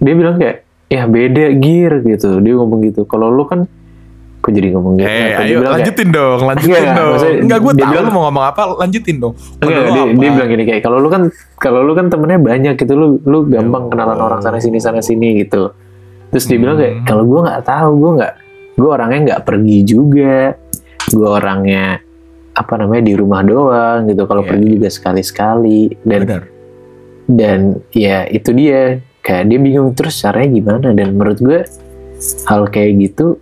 [0.00, 0.56] dia bilang kayak
[0.88, 2.40] ya beda gear gitu.
[2.40, 3.04] Dia ngomong gitu.
[3.04, 3.68] Kalau lu kan
[4.38, 7.14] kok jadi ngomong gitu Eh, ayo bilang kayak- lanjutin dong, lanjutin Enggak, dong.
[7.38, 9.34] Enggak, gue tahu bilang- lu mau ngomong apa, lanjutin dong.
[9.58, 10.14] Enggak, dia, apa?
[10.14, 11.22] dia bilang gini kayak kalau lu kan
[11.56, 15.00] kalau lu kan temennya banyak gitu lu lu gampang Ya kenalan orang sana sini sana
[15.00, 15.74] sini gitu
[16.28, 17.04] terus dia bilang kayak Hmm.
[17.04, 18.32] kalau gue nggak tahu gue nggak
[18.74, 20.36] gue orangnya nggak pergi juga
[21.08, 21.84] gue orangnya
[22.52, 26.42] apa namanya di rumah doang gitu kalau Iya, pergi juga sekali sekali dan Benar.
[27.26, 27.58] dan
[27.90, 28.80] ya itu dia
[29.18, 31.58] kayak dia bingung terus caranya gimana dan menurut gue
[32.44, 33.40] hal kayak gitu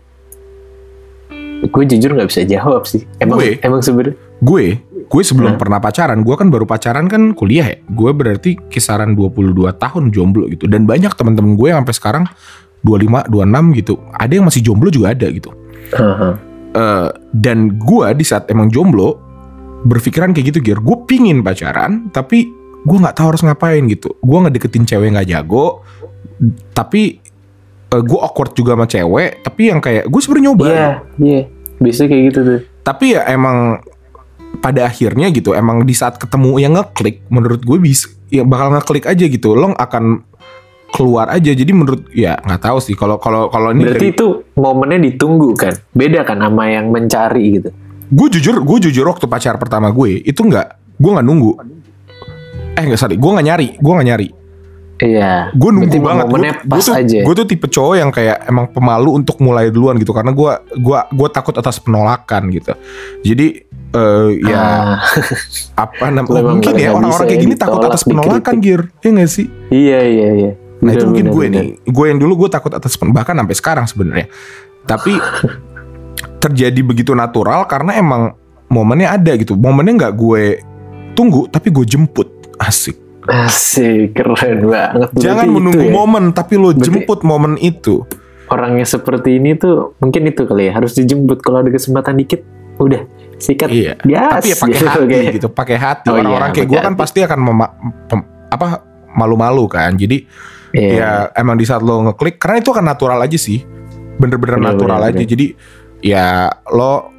[1.65, 3.57] gue jujur nggak bisa jawab sih emang Gue?
[3.65, 4.77] emang sebenarnya Gue,
[5.09, 5.61] gue sebelum Nah.
[5.61, 7.79] pernah pacaran, gue kan baru pacaran kan kuliah ya.
[7.89, 10.69] Gue berarti kisaran 22 tahun jomblo gitu.
[10.69, 12.25] Dan banyak teman-teman gue yang sampai sekarang
[12.85, 13.97] 25, 26 gitu.
[14.13, 15.57] Ada yang masih jomblo juga ada gitu.
[16.77, 19.17] Eh, dan gue di saat emang jomblo
[19.89, 20.85] berpikiran kayak gitu Gir.
[20.85, 22.53] Gue pingin pacaran, tapi
[22.85, 24.13] gue nggak tahu harus ngapain gitu.
[24.21, 25.81] Gue ngedeketin cewek nggak jago,
[26.77, 27.25] tapi
[27.91, 29.43] gue awkward juga sama cewek.
[29.43, 30.65] Tapi yang kayak gue sebenarnya nyoba.
[30.67, 30.91] Iya,
[31.23, 31.43] iya.
[31.77, 32.61] Biasanya kayak gitu tuh.
[32.81, 33.83] tapi ya emang
[34.63, 39.05] pada akhirnya gitu emang di saat ketemu yang ngeklik menurut gue bisa ya bakal ngeklik
[39.05, 40.23] aja gitu lo akan
[40.95, 45.03] keluar aja jadi menurut ya nggak tahu sih kalau kalau kalau ini Berarti itu momennya
[45.03, 45.75] ditunggu kan?
[45.93, 47.69] Beda kan sama yang mencari gitu.
[48.07, 51.53] gue jujur gue jujur waktu pacar pertama gue itu nggak gue nggak nunggu
[52.79, 54.29] eh nggak sorry gue nggak nyari gue nggak nyari
[54.97, 55.53] Iya.
[55.53, 56.27] gue nunggu Berarti banget.
[56.27, 57.21] gue pas tuh aja.
[57.21, 61.05] gue tuh tipe cowok yang kayak emang pemalu untuk mulai duluan gitu karena gue gua
[61.07, 62.73] gue takut atas penolakan gitu.
[63.21, 63.61] Jadi
[63.93, 64.97] eh, ya Ah,
[65.77, 68.89] apa nam- Lu emang mungkin ya orang-orang ya, kayak gini takut atas penolakan gir.
[68.99, 69.47] Ya nggak sih?
[69.69, 70.53] Iya iya iya.
[70.77, 73.85] nah itu mungkin gue nih gue yang dulu gue takut atas pen bahkan sampai sekarang
[73.85, 74.29] sebenarnya.
[74.83, 75.13] Tapi
[76.43, 78.33] terjadi begitu natural karena emang
[78.69, 79.53] momennya ada gitu.
[79.55, 80.45] Momennya nggak gue
[81.13, 82.33] tunggu tapi gue jemput.
[82.57, 84.91] Asik Asik, keren banget.
[84.95, 85.93] Berarti jangan itu menunggu ya.
[85.93, 88.07] momen tapi lo Berarti- jemput momen itu
[88.47, 93.03] orangnya seperti ini tuh mungkin itu kali ya harus dijemput kalau ada kesempatan dikit udah
[93.37, 93.93] sikat Iya.
[93.99, 95.33] Tapi ya pakai gitu, hati kayak.
[95.35, 96.07] gitu, pakai hati.
[96.07, 97.75] Oh iya, Orang-orang kayak gue kan pasti akan mema-
[98.07, 99.91] pem- apa malu-malu kan.
[99.93, 100.23] Jadi
[100.69, 100.93] Iya.
[100.93, 103.65] ya emang di saat lo ngeklik karena itu akan natural aja sih.
[104.15, 105.19] Bener-bener Bener, natural bener, aja.
[105.19, 105.29] bener.
[105.29, 105.47] Jadi
[106.01, 106.27] ya
[106.69, 107.11] lo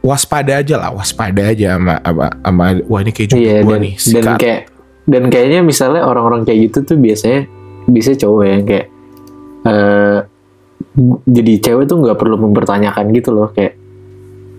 [0.00, 3.80] waspada aja lah, waspada aja sama sama, sama wah ini kayak jodoh Iya gue dan,
[3.80, 3.94] nih.
[3.94, 4.36] dan Sikat.
[4.36, 4.60] kayak
[5.04, 7.48] dan kayaknya misalnya orang-orang kayak gitu tuh biasanya
[7.84, 8.86] bisa cowok yang kayak
[9.64, 10.18] eh
[11.26, 13.76] jadi cewek tuh nggak perlu mempertanyakan gitu loh kayak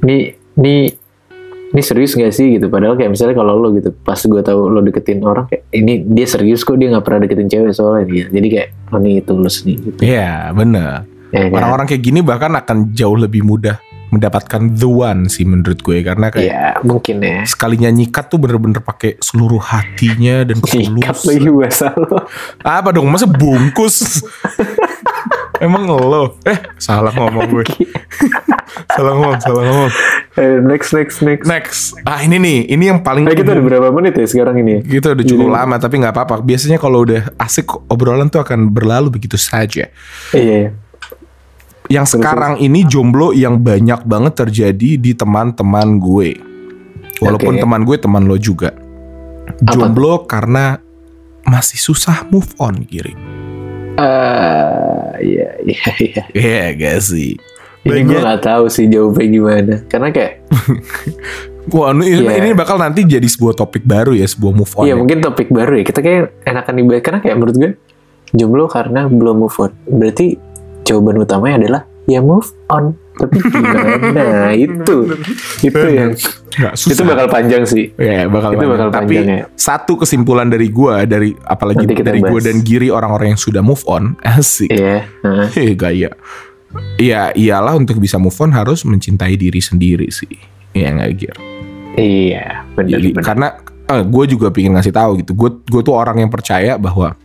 [0.04, 0.92] nih nih
[1.76, 4.80] ini serius gak sih gitu padahal kayak misalnya kalau lo gitu pas gue tahu lo
[4.80, 8.48] deketin orang kayak ini dia serius kok dia nggak pernah deketin cewek soalnya dia jadi
[8.48, 11.04] kayak oh nih tulus nih gitu Iya bener.
[11.36, 11.56] ya, kan?
[11.60, 13.76] Orang-orang kayak gini bahkan akan jauh lebih mudah
[14.16, 18.80] mendapatkan the one sih menurut gue karena kayak ya mungkin ya sekalinya nyikat tuh bener-bener
[18.80, 21.24] pakai seluruh hatinya dan ketulus.
[21.24, 22.24] lagi bahasa lo
[22.62, 23.96] Apa dong masa bungkus?
[25.56, 26.36] Emang lo?
[26.44, 27.64] Eh salah ngomong gue.
[28.96, 29.92] salah ngomong, salah ngomong.
[30.36, 31.96] Eh, next next next Next.
[32.04, 35.08] Ah ini nih, ini yang paling Nah, kita udah berapa menit ya sekarang ini Gitu
[35.08, 36.44] udah cukup Jadi- lama tapi nggak apa-apa.
[36.44, 39.88] Biasanya kalau udah asik obrolan tuh akan berlalu begitu saja.
[40.36, 40.76] iya
[41.86, 46.30] Yang sekarang ini jomblo yang banyak banget terjadi di teman-teman gue.
[47.22, 47.62] Walaupun Oke.
[47.62, 48.74] teman gue teman lo juga.
[49.62, 50.82] Jomblo karena
[51.46, 53.14] masih susah move on, Giri.
[53.96, 56.24] Ah, iya iya iya.
[56.34, 57.38] Iya gak sih?
[57.86, 59.76] Ini gue nggak tahu sih jawabnya gimana.
[59.86, 60.42] Karena kayak,
[61.74, 62.42] Wah, ini, Iya.
[62.42, 64.86] ini bakal nanti jadi sebuah topik baru ya, sebuah move on.
[64.86, 64.98] iya ya.
[64.98, 65.84] mungkin topik baru ya.
[65.86, 67.72] Kita kayak enakan dibahas karena kayak menurut gue
[68.34, 69.72] jomblo karena belum move on.
[69.86, 70.28] Berarti
[70.86, 72.94] jawaban utamanya adalah ya move on.
[73.16, 74.52] Tapi gimana?
[74.68, 74.98] itu
[75.64, 76.12] itu yang
[76.56, 76.92] Nggak, susah.
[76.96, 77.92] itu bakal panjang sih.
[77.96, 78.72] Ya, bakal itu panjang.
[78.76, 79.46] bakal Tapi panjang ya.
[79.56, 82.48] satu kesimpulan dari gua dari apalagi dari gua bahas.
[82.48, 84.68] dan Giri orang-orang yang sudah move on, asik.
[84.68, 85.08] Iya.
[85.24, 85.48] nah.
[85.48, 86.12] Heh, gaya.
[87.00, 90.36] Iya, iyalah untuk bisa move on harus mencintai diri sendiri sih.
[90.76, 91.36] Iya nggak Gir?
[91.96, 93.24] Iya, benar Jadi, benar.
[93.24, 93.48] karena
[94.04, 95.32] gue juga pengen ngasih tahu gitu.
[95.40, 97.16] Gue gue tuh orang yang percaya bahwa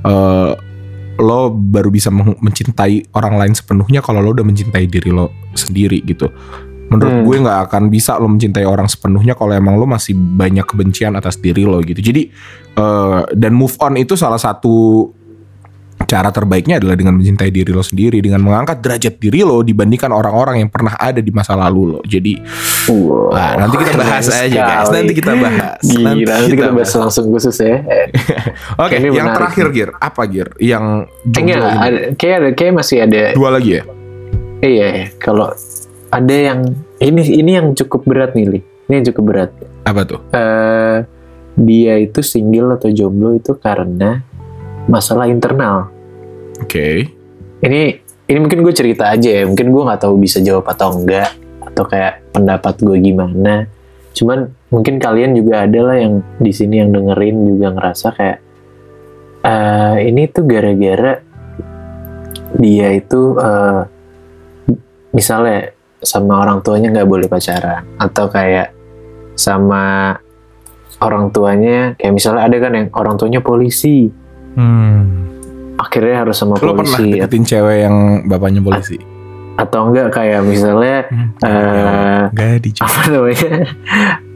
[0.00, 0.52] eh
[1.20, 6.32] lo baru bisa mencintai orang lain sepenuhnya kalau lo udah mencintai diri lo sendiri gitu.
[6.90, 7.24] Menurut Hmm.
[7.28, 11.38] gue nggak akan bisa lo mencintai orang sepenuhnya kalau emang lo masih banyak kebencian atas
[11.38, 12.00] diri lo gitu.
[12.02, 12.32] Jadi
[12.74, 15.06] eh dan move on itu salah satu
[16.10, 20.66] cara terbaiknya adalah dengan mencintai diri lo sendiri, dengan mengangkat derajat diri lo dibandingkan orang-orang
[20.66, 22.00] yang pernah ada di masa lalu lo.
[22.02, 22.42] Jadi
[22.90, 24.88] Wow, Nah, nanti kita bahas aja guys.
[24.90, 25.78] Nanti kita bahas.
[25.86, 27.86] Gila, nanti, kita bahas langsung khusus ya.
[28.82, 30.48] Oke, Ini yang menarik terakhir Gir, apa Gir?
[30.58, 30.84] Yang
[31.38, 31.52] ini.
[31.54, 33.22] ada, kayak ada, kayak masih ada.
[33.38, 33.82] Dua lagi ya?
[34.60, 35.54] Iya, kalau
[36.10, 38.60] ada yang ini ini yang cukup berat nih, Li.
[38.90, 39.50] Ini yang cukup berat.
[39.86, 40.20] Apa tuh?
[40.34, 41.06] eh
[41.60, 44.24] dia itu single atau jomblo itu karena
[44.90, 45.99] masalah internal.
[46.60, 47.08] Oke.
[47.60, 47.80] Ini
[48.30, 49.44] ini mungkin gue cerita aja ya.
[49.44, 53.66] Mungkin gue nggak tahu bisa jawab atau enggak atau kayak pendapat gue gimana.
[54.14, 58.38] Cuman mungkin kalian juga ada lah yang di sini yang dengerin juga ngerasa kayak
[59.40, 61.24] eh ini tuh gara-gara
[62.60, 63.82] dia itu eh,
[65.16, 65.72] misalnya
[66.04, 68.72] sama orang tuanya nggak boleh pacaran atau kayak
[69.36, 70.16] sama
[71.00, 74.12] orang tuanya kayak misalnya ada kan yang orang tuanya polisi
[74.54, 75.19] Hmm.
[75.80, 77.96] Akhirnya harus sama Lo pernah polisi deketin cewek yang
[78.28, 79.00] bapaknya polisi?
[79.52, 81.28] atau enggak kayak misalnya Hmm.
[81.42, 82.84] eh, Gak dijawab.
[82.86, 83.50] apa namanya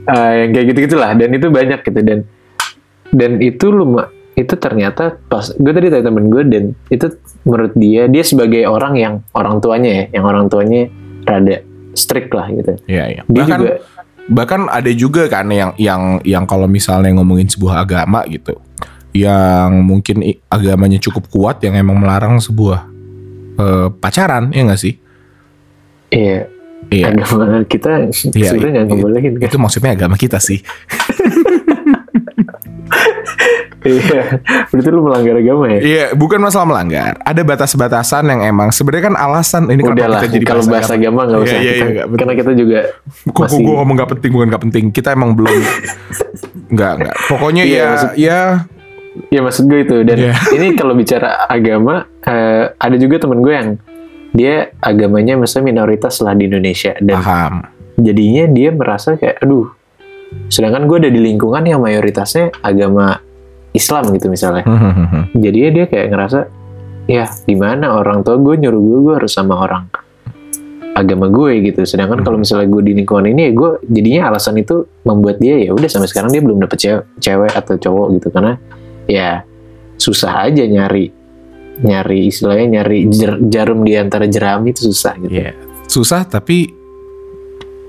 [0.04, 2.18] Eh, yang kayak gitu gitulah dan itu banyak gitu dan
[3.08, 3.96] dan itu lu
[4.34, 7.06] itu ternyata pas gue tadi tanya temen gue dan itu
[7.42, 10.92] menurut dia dia sebagai orang yang orang tuanya ya yang orang tuanya
[11.24, 13.22] rada strict lah gitu Iya, iya.
[13.24, 13.72] dia Bahkan juga
[14.24, 18.60] bahkan ada juga kan yang yang yang kalau misalnya ngomongin sebuah agama gitu
[19.14, 22.82] yang mungkin agamanya cukup kuat yang emang melarang sebuah
[23.54, 24.98] eh, pacaran ya nggak sih
[26.10, 26.50] iya
[26.90, 28.92] iya agama kita Iya, sebenarnya nggak iya.
[28.92, 30.58] ngebolehin kan itu maksudnya agama kita sih
[33.84, 37.20] iya berarti lu melanggar agama ya Iya, bukan masalah melanggar.
[37.20, 41.20] Ada batas-batasan yang emang sebenarnya kan alasan ini kenapa udahlah kita jadi kalau bahas agama
[41.22, 42.16] nggak Iya, usah iya, kita- iya, nggak, betul.
[42.18, 42.78] karena kita juga
[43.28, 44.84] Kok masih- gue ngomong gak penting bukan gak penting.
[44.88, 45.56] Kita emang belum
[46.70, 47.16] nggak nggak.
[47.28, 48.38] Pokoknya Iya, ya maksud- ya
[49.30, 49.96] Ya maksud gue itu.
[50.02, 50.34] Dan Iya.
[50.52, 53.68] ini kalau bicara agama eh, ada juga temen gue yang
[54.34, 56.98] dia agamanya misalnya minoritas lah di Indonesia.
[56.98, 57.54] Dan paham.
[57.94, 59.70] jadinya dia merasa kayak aduh
[60.50, 63.22] sedangkan gue ada di lingkungan yang mayoritasnya agama
[63.70, 64.66] Islam gitu misalnya.
[65.44, 66.38] Jadi dia kayak ngerasa
[67.06, 69.86] ya gimana orang tua gue nyuruh gue gue harus sama orang
[70.94, 71.82] agama gue gitu.
[71.86, 75.70] Sedangkan kalau misalnya gue di lingkungan ini ya gue jadinya alasan itu membuat dia ya
[75.70, 78.28] udah sampai sekarang dia belum dapet cewek, cewek atau cowok gitu.
[78.30, 78.58] Karena
[79.10, 79.44] ya
[79.96, 81.12] susah aja nyari
[81.74, 85.32] nyari istilahnya nyari jer- jarum di antara jerami itu susah gitu.
[85.34, 85.50] Iya.
[85.90, 86.70] Susah tapi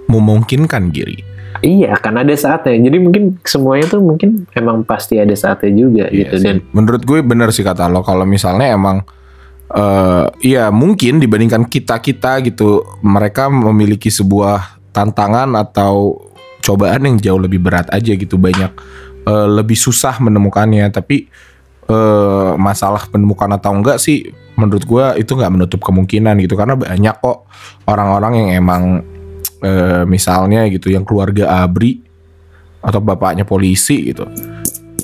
[0.09, 1.21] memungkinkan Giri.
[1.63, 2.77] Iya, akan ada saatnya.
[2.77, 6.45] Jadi mungkin semuanya tuh mungkin emang pasti ada saatnya juga Iya gitu sih.
[6.45, 9.01] dan menurut gue bener sih kata lo kalau misalnya emang
[9.65, 16.21] eh iya mungkin dibandingkan kita kita gitu mereka memiliki sebuah tantangan atau
[16.61, 18.69] cobaan yang jauh lebih berat aja gitu banyak
[19.25, 20.87] eh, lebih susah menemukannya.
[20.93, 21.17] Tapi
[21.85, 24.25] eh masalah penemukan atau enggak sih
[24.57, 26.57] menurut gue itu nggak menutup kemungkinan gitu.
[26.57, 27.45] Karena banyak kok
[27.85, 28.83] orang-orang yang emang
[29.61, 32.01] eh, misalnya gitu yang keluarga abri
[32.85, 34.29] atau bapaknya polisi gitu.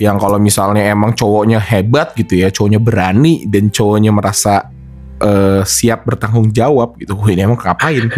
[0.02, 4.70] Yang kalau misalnya emang cowoknya hebat gitu ya, cowoknya berani dan cowoknya merasa
[5.22, 7.14] eh, siap bertanggung jawab gitu.
[7.16, 8.10] Wah, ini emang ngapain?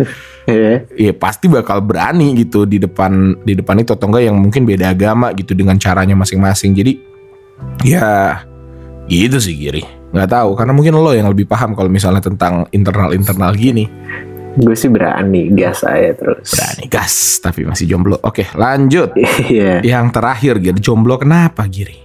[1.04, 4.92] ya, pasti bakal berani gitu di depan di depan itu atau enggak yang mungkin beda
[4.92, 6.72] agama gitu dengan caranya masing-masing.
[6.74, 6.94] Jadi
[7.84, 8.44] ya
[9.08, 9.84] gitu sih Giri.
[10.13, 13.89] nggak tahu karena mungkin lo yang lebih paham kalau misalnya tentang internal-internal gini.
[14.54, 16.54] gue sih berani gas aja terus.
[16.54, 18.22] Berani gas tapi masih jomblo.
[18.22, 19.18] Oke, lanjut.
[19.50, 19.82] Iya.
[19.82, 21.98] Yang terakhir Giri, jomblo kenapa Giri?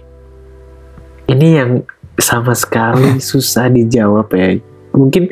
[1.29, 1.85] Ini yang
[2.17, 4.57] sama sekali susah dijawab ya.
[4.91, 5.23] Mungkin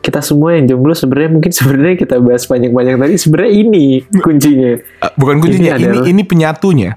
[0.00, 3.84] kita semua yang jomblo sebenarnya mungkin sebenarnya kita bahas panjang-panjang tadi sebenarnya ini
[4.16, 4.70] kuncinya.
[4.76, 6.90] Eh, bukan kuncinya, Ini ini adalah- ini penyatunya.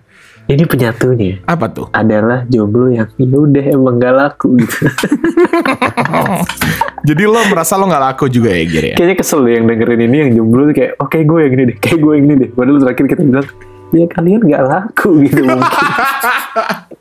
[0.43, 1.87] Ini penyatunya Apa tuh?
[1.95, 4.75] adalah jomblo yang ya udah emang gak laku gitu.
[7.07, 8.95] Jadi lo merasa lo nggak laku juga ya Giri ya?
[8.99, 11.77] Kayaknya kesel deh yang dengerin ini yang jomblo tuh kayak oke gue yang ini deh,
[11.79, 12.49] kayak gue yang ini deh.
[12.51, 13.47] Padahal terakhir kita bilang
[13.93, 15.63] ya kalian gak laku gitu mungkin.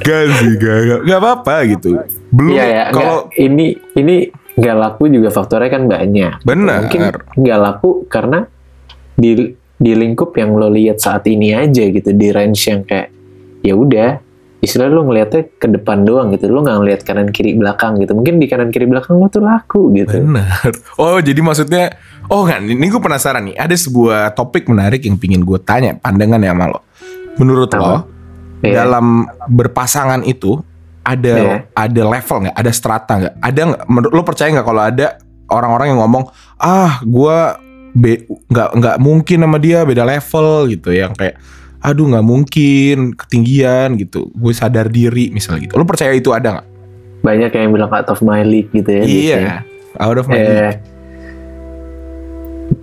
[0.00, 1.88] Gak sih, gak, gak, gak apa-apa gitu.
[2.32, 6.32] Belum Iya ya, kalau ini ini nggak laku juga faktornya kan banyak.
[6.42, 6.88] Benar.
[6.88, 7.00] Mungkin
[7.36, 8.48] nggak laku karena
[9.16, 13.12] di di lingkup yang lo lihat saat ini aja gitu di range yang kayak
[13.60, 14.24] ya udah
[14.64, 18.40] istilah lo ngelihatnya ke depan doang gitu lo nggak ngelihat kanan kiri belakang gitu mungkin
[18.40, 20.72] di kanan kiri belakang lo tuh laku gitu benar.
[21.00, 21.92] Oh jadi maksudnya,
[22.32, 23.56] oh nggak, ini gue penasaran nih.
[23.60, 26.80] Ada sebuah topik menarik yang pingin gue tanya pandangan ya sama lo.
[27.36, 27.84] Menurut Apa?
[27.84, 28.15] lo
[28.66, 28.82] Iya.
[28.82, 29.06] dalam
[29.46, 30.58] berpasangan itu
[31.02, 31.56] ada Iya.
[31.72, 32.56] ada level nggak?
[32.56, 33.34] Ada strata nggak?
[33.38, 33.82] Ada nggak?
[33.86, 35.06] Menurut lo percaya nggak kalau ada
[35.46, 36.26] orang-orang yang ngomong
[36.56, 37.38] ah gue
[37.92, 38.12] be
[38.46, 41.38] nggak nggak mungkin sama dia beda level gitu yang kayak
[41.78, 46.66] aduh nggak mungkin ketinggian gitu gue sadar diri misalnya gitu lo percaya itu ada nggak
[47.22, 49.22] banyak yang bilang out of my league gitu ya biasanya.
[49.22, 49.38] iya
[49.96, 50.80] out of my Eh, league.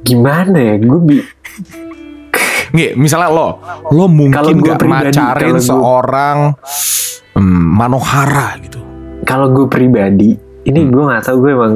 [0.03, 1.17] gimana ya gue bi
[2.73, 3.47] Nggak, misalnya lo
[3.87, 6.37] lo mungkin nggak pribadi, macarin gua- seorang
[7.33, 8.81] hmm, manohara gitu.
[9.23, 10.33] Kalau gue pribadi
[10.63, 11.73] ini gue nggak tahu gue emang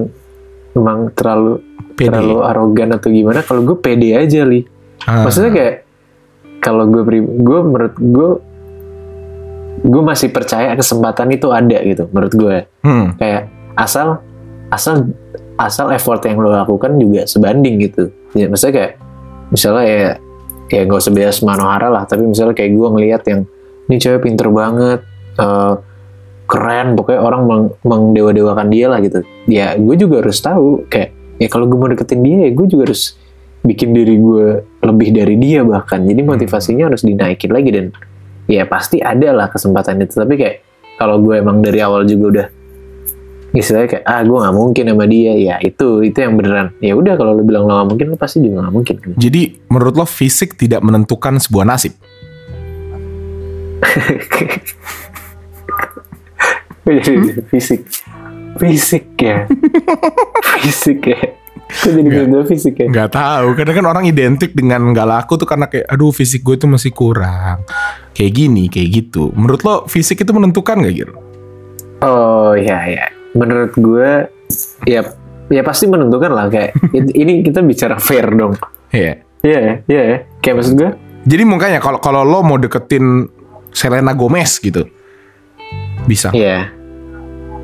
[0.73, 1.61] emang terlalu
[1.93, 2.11] Pede.
[2.11, 3.39] terlalu arogan atau gimana.
[3.41, 4.65] Kalau gue pede aja li.
[4.99, 5.23] Ah.
[5.23, 5.75] maksudnya kayak
[6.57, 8.29] kalau gue pri gue menurut gue
[9.79, 14.19] gue masih percaya kesempatan itu ada gitu menurut gue Hmm, kayak asal
[14.67, 15.05] asal
[15.55, 18.09] asal effort yang lo lakukan juga sebanding gitu.
[18.33, 18.93] Ya maksudnya kayak
[19.47, 20.09] misalnya ya
[20.67, 23.41] ya gak usah bias manohara lah tapi misalnya kayak gue ngelihat yang
[23.87, 25.01] ini cewek pinter banget
[25.39, 25.73] eh,
[26.47, 29.21] keren pokoknya orang meng, mengdewa-dewakan dia lah gitu.
[29.51, 32.89] Ya gue juga harus tahu kayak ya kalau gue mau deketin dia ya gue juga
[32.89, 33.19] harus
[33.67, 36.07] bikin diri gue lebih dari dia bahkan.
[36.07, 37.85] Jadi motivasinya harus dinaikin lagi dan
[38.47, 40.15] ya pasti ada lah kesempatan itu.
[40.15, 40.55] Tapi kayak
[40.95, 42.47] kalau gue emang dari awal juga udah
[43.55, 45.33] istilahnya kayak ah gue nggak mungkin sama dia.
[45.35, 46.73] Ya itu itu yang beneran.
[46.83, 49.93] Ya udah kalau lo bilang lo nggak mungkin lo pasti juga nggak mungkin jadi menurut
[49.95, 51.93] lo fisik tidak menentukan sebuah nasib?
[56.87, 57.81] Jadi fisik.
[58.57, 59.45] Fisik ya?
[60.63, 61.19] Fisik ya?
[61.67, 62.87] Kok jadi beda fisik ya?
[62.87, 63.51] Nggak tahu.
[63.59, 66.95] Kadang kan orang identik dengan nggak laku tuh karena kayak aduh fisik gue tuh masih
[66.95, 67.67] kurang.
[68.15, 69.35] Kayak gini kayak gitu.
[69.35, 71.27] Menurut lo fisik itu menentukan gak gitu
[72.01, 74.11] oh ya ya menurut gue
[74.85, 75.01] ya
[75.47, 76.75] ya pasti menentukan lah kayak
[77.21, 78.55] ini kita bicara fair dong.
[78.91, 79.23] Iya.
[79.43, 80.01] Iya ya iya.
[80.03, 80.89] Ya kayak maksud gue
[81.27, 83.27] jadi makanya kalau kalau lo mau deketin
[83.71, 84.87] Selena Gomez gitu
[86.07, 86.31] bisa?
[86.31, 86.71] Iya.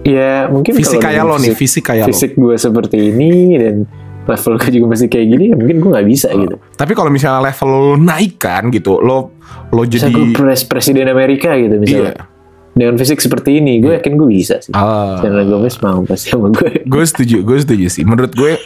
[0.04, 2.10] Ya mungkin fisik kayak lo nih fisik- fisik kayak lo.
[2.12, 3.76] fisik gue seperti ini dan
[4.24, 6.56] level gue juga masih kayak gini ya mungkin gue nggak bisa gitu.
[6.76, 9.36] Tapi kalau misalnya level lo naikkan gitu lo
[9.72, 12.16] lo Bisa jadi gue pres presiden Amerika gitu misalnya.
[12.20, 12.33] Iya
[12.74, 14.74] dengan fisik seperti ini gue yakin gue bisa sih.
[14.74, 15.22] Ah.
[15.22, 16.82] Selena Gomez mau pasti sama gue.
[16.92, 18.02] Gue setuju gue setuju sih.
[18.02, 18.58] Menurut gue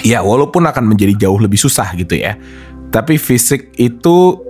[0.00, 2.40] ya walaupun akan menjadi jauh lebih susah gitu ya
[2.88, 4.40] tapi fisik itu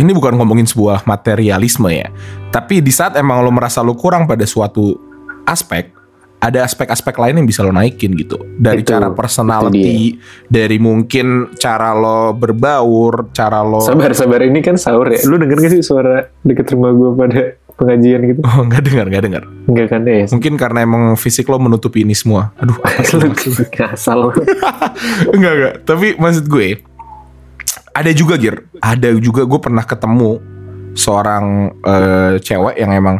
[0.00, 2.08] ini bukan ngomongin sebuah materialisme ya
[2.48, 4.96] tapi di saat emang lo merasa lo kurang pada suatu
[5.44, 5.92] aspek
[6.36, 8.36] ada aspek-aspek lain yang bisa lo naikin gitu.
[8.60, 14.44] Dari Itu, cara itu personality dari mungkin cara lo berbaur cara lo sabar sabar.
[14.44, 15.18] Ini kan sahur ya.
[15.26, 17.40] Lu denger gak sih suara deket rumah gue pada
[17.76, 18.40] pengajian gitu?
[18.44, 19.42] Oh nggak dengar nggak dengar.
[19.68, 20.24] Enggak kan ya?
[20.28, 22.52] Mungkin karena emang fisik lo menutupi ini semua.
[22.56, 23.20] Aduh apa sih
[23.84, 24.32] asal
[25.30, 25.74] enggak enggak.
[25.84, 26.80] Tapi maksud gue
[27.96, 28.64] ada juga Gir.
[28.80, 30.40] Ada juga gue pernah ketemu
[30.96, 33.16] seorang eh, cewek yang emang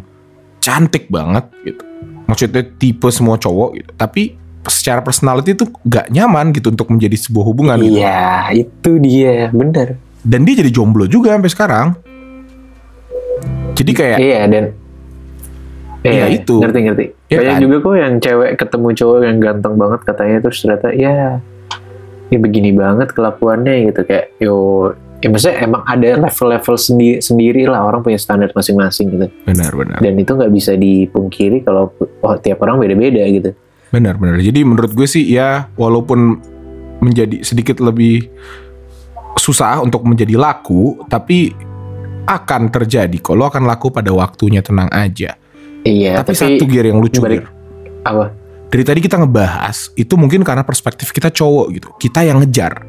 [0.61, 1.85] cantik banget gitu.
[2.27, 3.91] Maksudnya tipe semua cowok gitu.
[3.95, 4.23] Tapi
[4.67, 8.03] secara personality tuh gak nyaman gitu untuk menjadi sebuah hubungan gitu.
[8.03, 9.95] Iya, itu dia, bener.
[10.27, 11.87] Dan dia jadi jomblo juga sampai sekarang.
[13.77, 14.65] Jadi kayak Iya dan
[16.07, 16.63] Iya, itu.
[16.63, 17.05] ngerti ngerti.
[17.35, 17.63] Iya Banyak kan?
[17.67, 21.43] juga kok yang cewek ketemu cowok yang ganteng banget katanya terus ternyata ya
[22.31, 24.55] ya begini banget kelakuannya gitu kayak yo
[25.19, 29.99] ya maksudnya emang ada level-level sendiri sendiri lah orang punya standar masing-masing gitu benar-benar.
[30.03, 33.51] dan itu nggak bisa dipungkiri kalau oh, tiap orang beda-beda gitu
[33.95, 34.43] Benar-benar.
[34.43, 36.43] Jadi menurut gue sih ya walaupun
[36.99, 38.27] menjadi sedikit lebih
[39.37, 41.55] susah untuk menjadi laku, tapi
[42.27, 43.17] akan terjadi.
[43.23, 45.39] Kalau akan laku pada waktunya tenang aja.
[45.87, 47.47] iya tapi, tapi, satu gear yang lucu balik-
[48.03, 48.35] apa
[48.67, 51.89] Dari tadi kita ngebahas itu mungkin karena perspektif kita cowok gitu.
[51.97, 52.83] Kita yang ngejar.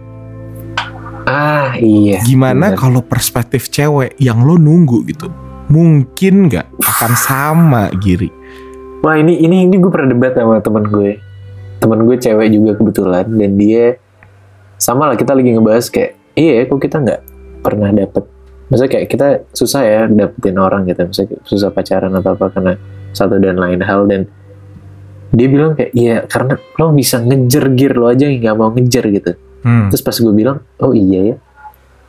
[1.27, 5.29] ah iya Gimana kalau perspektif cewek yang lo nunggu gitu?
[5.69, 8.33] Mungkin nggak akan sama Giri.
[9.05, 11.21] Wah ini ini ini gue pernah debat sama teman gue.
[11.77, 14.01] Teman gue cewek juga kebetulan dan dia
[14.81, 17.21] sama lah kita lagi ngebahas kayak iya kok kita nggak
[17.61, 18.36] pernah dapet.
[18.67, 21.01] Maksudnya kayak kita susah ya dapetin orang gitu.
[21.07, 22.73] Maksudnya susah pacaran atau apa karena
[23.15, 24.27] satu dan lain hal dan
[25.31, 29.05] dia bilang kayak iya karena lo bisa ngejar gear lo aja yang nggak mau ngejar
[29.11, 29.31] gitu.
[29.63, 29.87] Hmm.
[29.91, 31.37] Terus pas gue bilang oh iya ya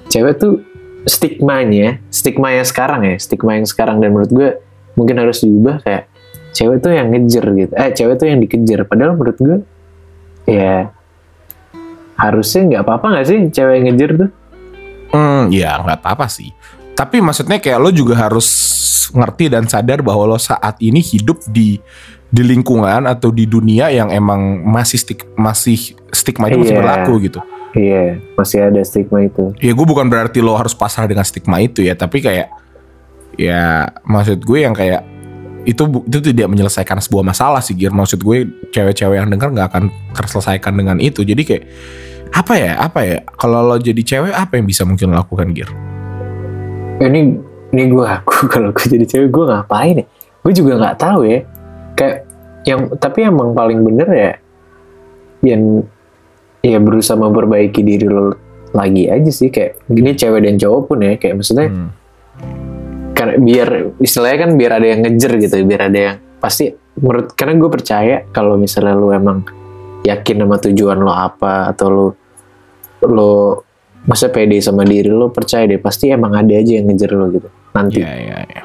[0.09, 0.65] cewek tuh
[1.05, 4.49] stigmanya stigma yang sekarang ya stigma yang sekarang dan menurut gue
[4.97, 6.11] mungkin harus diubah kayak
[6.57, 9.57] cewek tuh yang ngejar gitu eh cewek tuh yang dikejar padahal menurut gue
[10.49, 10.91] ya
[12.19, 14.31] harusnya nggak apa-apa nggak sih cewek yang ngejar tuh
[15.09, 16.53] Hmm, ya nggak apa-apa sih.
[16.93, 18.49] Tapi maksudnya kayak lo juga harus
[19.15, 21.79] ngerti dan sadar bahwa lo saat ini hidup di
[22.29, 26.81] di lingkungan atau di dunia yang emang masih stik masih stigma itu masih Iya.
[26.85, 27.41] berlaku gitu.
[27.73, 31.81] iya masih ada stigma itu Ya gue bukan berarti lo harus pasrah dengan stigma itu
[31.81, 32.53] ya, tapi kayak
[33.39, 35.01] ya maksud gue yang kayak
[35.65, 37.93] itu itu tidak menyelesaikan sebuah masalah sih Gir.
[37.93, 41.21] Maksud gue cewek-cewek yang dengar nggak akan terselesaikan dengan itu.
[41.25, 41.65] Jadi kayak
[42.29, 45.69] apa ya apa ya kalau lo jadi cewek apa yang bisa mungkin lo lakukan Gir?
[46.99, 47.39] Eh, ini
[47.73, 50.07] ini gue aku kalau gue jadi cewek gue ngapain ya
[50.45, 51.41] gue juga nggak tahu ya
[51.99, 52.17] kayak
[52.65, 54.33] yang tapi emang paling bener ya
[55.43, 55.83] yang
[56.61, 58.35] ya berusaha memperbaiki diri lo
[58.75, 61.91] lagi aja sih kayak gini cewek dan cowok pun ya kayak maksudnya Hmm.
[63.19, 63.69] karena biar
[63.99, 66.71] istilahnya kan biar ada yang ngejer gitu biar ada yang pasti
[67.03, 69.43] menurut karena gue percaya kalau misalnya lu emang
[70.09, 72.07] yakin sama tujuan lo apa atau lo
[73.05, 73.31] lo
[74.03, 77.49] masa pede sama diri lo percaya deh pasti emang ada aja yang ngejar lo gitu
[77.71, 78.63] nanti Iya iya iya.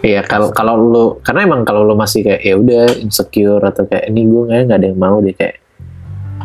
[0.00, 4.06] Iya kalau kalau lo karena emang kalau lo masih kayak ya udah insecure atau kayak
[4.06, 5.56] ini gue nggak nggak ada yang mau deh kayak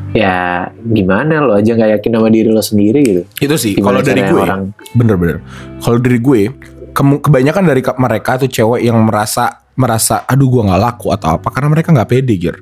[0.10, 0.36] ya
[0.74, 3.22] gimana lo aja nggak yakin sama diri lo sendiri gitu.
[3.38, 5.44] Itu sih kalau dari gue orang bener-bener.
[5.78, 6.40] Kalau dari gue
[6.90, 11.38] kemu- kebanyakan dari ke- mereka tuh cewek yang merasa merasa aduh gue nggak laku atau
[11.38, 12.56] apa karena mereka nggak pede Gir.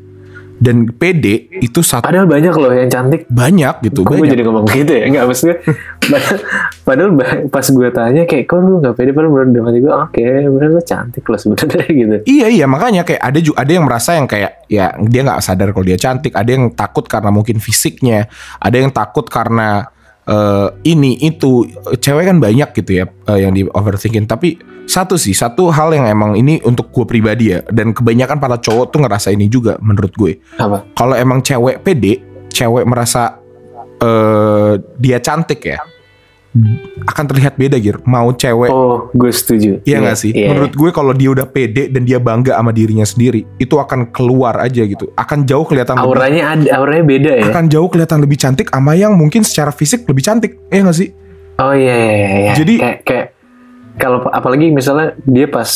[0.57, 3.29] Dan pede itu satu padahal banyak loh yang cantik.
[3.29, 4.31] banyak gitu Kok gue banyak.
[4.33, 5.03] jadi ngomong gitu ya?
[5.05, 5.55] Enggak maksudnya
[6.01, 6.37] padahal,
[6.81, 7.09] padahal
[7.53, 10.81] pas gue tanya kayak kok lu nggak pede padahal dalam hati gue oke bener lo
[10.81, 12.15] cantik lo sebenarnya gitu.
[12.25, 15.69] Iya iya makanya kayak ada juga ada yang merasa yang kayak ya dia nggak sadar
[15.69, 18.25] kalau dia cantik, ada yang takut karena mungkin fisiknya,
[18.57, 19.93] ada yang takut karena
[20.27, 21.65] eh, ini itu
[21.97, 24.27] cewek kan banyak gitu ya eh, yang di overthinking.
[24.27, 28.55] Tapi satu sih satu hal yang emang ini untuk gue pribadi ya dan kebanyakan para
[28.59, 30.33] cowok tuh ngerasa ini juga menurut gue.
[30.95, 33.39] Kalau emang cewek pede, cewek merasa
[33.97, 35.81] eh dia cantik ya
[37.07, 37.97] akan terlihat beda gitu.
[38.03, 39.79] Mau cewek Oh gue setuju.
[39.87, 40.31] Iya gak sih?
[40.35, 40.53] Iya.
[40.53, 44.59] Menurut gue kalau dia udah pede dan dia bangga sama dirinya sendiri, itu akan keluar
[44.59, 45.09] aja gitu.
[45.15, 47.45] Akan jauh kelihatan lebih, auranya ada auranya beda ya.
[47.51, 50.59] akan jauh kelihatan lebih cantik sama yang mungkin secara fisik lebih cantik.
[50.69, 51.09] Iya gak sih?
[51.57, 52.53] Oh iya iya iya.
[52.53, 53.27] Jadi- kayak kayak
[53.97, 55.69] kalau apalagi misalnya dia pas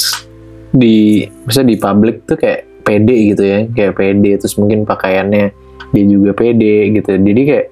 [0.72, 5.54] di misalnya di publik tuh kayak pede gitu ya, kayak pede terus mungkin pakaiannya
[5.92, 7.18] dia juga pede gitu.
[7.18, 7.68] Jadi kayak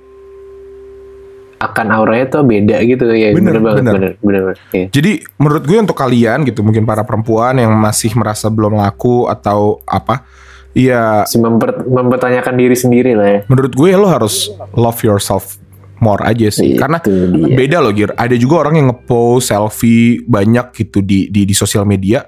[1.60, 3.36] akan auranya tuh beda gitu ya.
[3.36, 3.94] Bener, Bener, banget bener.
[3.94, 4.42] bener bener.
[4.48, 4.58] bener.
[4.72, 4.86] Iya.
[4.90, 9.84] Jadi menurut gue untuk kalian gitu, mungkin para perempuan yang masih merasa belum laku atau
[9.84, 10.24] apa,
[10.72, 13.40] ya Si memper- mempertanyakan diri sendiri lah ya.
[13.46, 15.60] menurut gue lo harus love yourself
[16.00, 16.74] more aja sih.
[16.74, 17.56] Itu Karena dia.
[17.60, 18.16] beda loh Gir.
[18.16, 22.24] Ada juga orang yang ngepost selfie banyak gitu di di, di sosial media.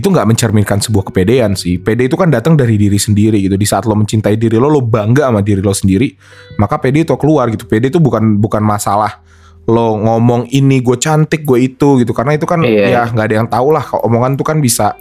[0.00, 1.76] Itu nggak mencerminkan sebuah kepedean sih.
[1.76, 3.60] Pede itu kan datang dari diri sendiri gitu.
[3.60, 6.08] Di saat lo mencintai diri lo, lo bangga sama diri lo sendiri,
[6.56, 7.68] maka pede itu keluar gitu.
[7.68, 9.20] Pede itu bukan bukan masalah
[9.68, 12.86] lo ngomong ini gue cantik gue itu gitu karena itu kan Iya.
[12.90, 14.96] ya nggak ada yang tahu lah kalau omongan tuh kan bisa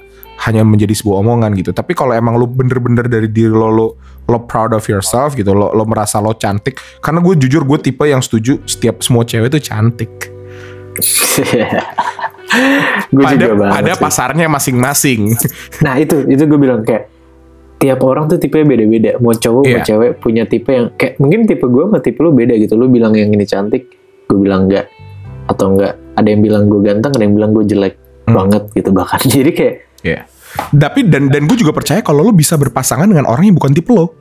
[0.46, 3.88] hanya menjadi sebuah omongan gitu tapi kalau emang lo bener-bener dari diri lo lo
[4.30, 8.04] lo proud of yourself gitu lo lo merasa lo cantik karena gue jujur gue tipe
[8.06, 10.12] yang setuju setiap semua cewek itu cantik
[13.10, 14.02] gue pada juga banget pada sih.
[14.02, 15.22] pasarnya masing-masing
[15.86, 17.08] Nah itu itu gue bilang kayak
[17.78, 19.12] tiap orang tuh tipenya beda-beda.
[19.18, 19.86] Mau cowok mau Iya.
[19.86, 22.76] cewek punya tipe yang kayak mungkin tipe gue sama tipe lu beda gitu.
[22.76, 23.88] Lu bilang yang ini cantik,
[24.26, 24.92] gue bilang enggak
[25.46, 25.96] atau enggak.
[26.14, 27.96] Ada yang bilang gue ganteng, ada yang bilang gue jelek
[28.26, 28.36] Hmm.
[28.36, 29.18] banget gitu bahkan.
[29.32, 30.20] Jadi kayak Iya.
[30.70, 33.90] Tapi dan dan gue juga percaya kalau lo bisa berpasangan dengan orang yang bukan tipe
[33.90, 34.12] lo.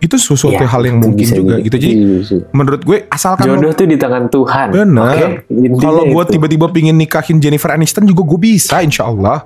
[0.00, 1.76] Itu sesuatu ya, hal yang mungkin bisa juga gitu.
[1.76, 1.92] Jadi
[2.24, 2.34] Bisa.
[2.50, 4.68] menurut gue asalkan lo- jodoh tuh di tangan Tuhan.
[4.72, 5.04] bener.
[5.04, 9.44] Oke, intinya Kalau gue tiba-tiba pingin nikahin Jennifer Aniston juga gue bisa insya Allah.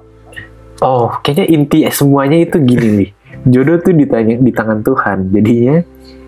[0.79, 3.11] Oh, kayaknya inti semuanya itu gini nih.
[3.45, 5.31] Jodoh tuh ditanya di tangan Tuhan.
[5.31, 5.83] Jadinya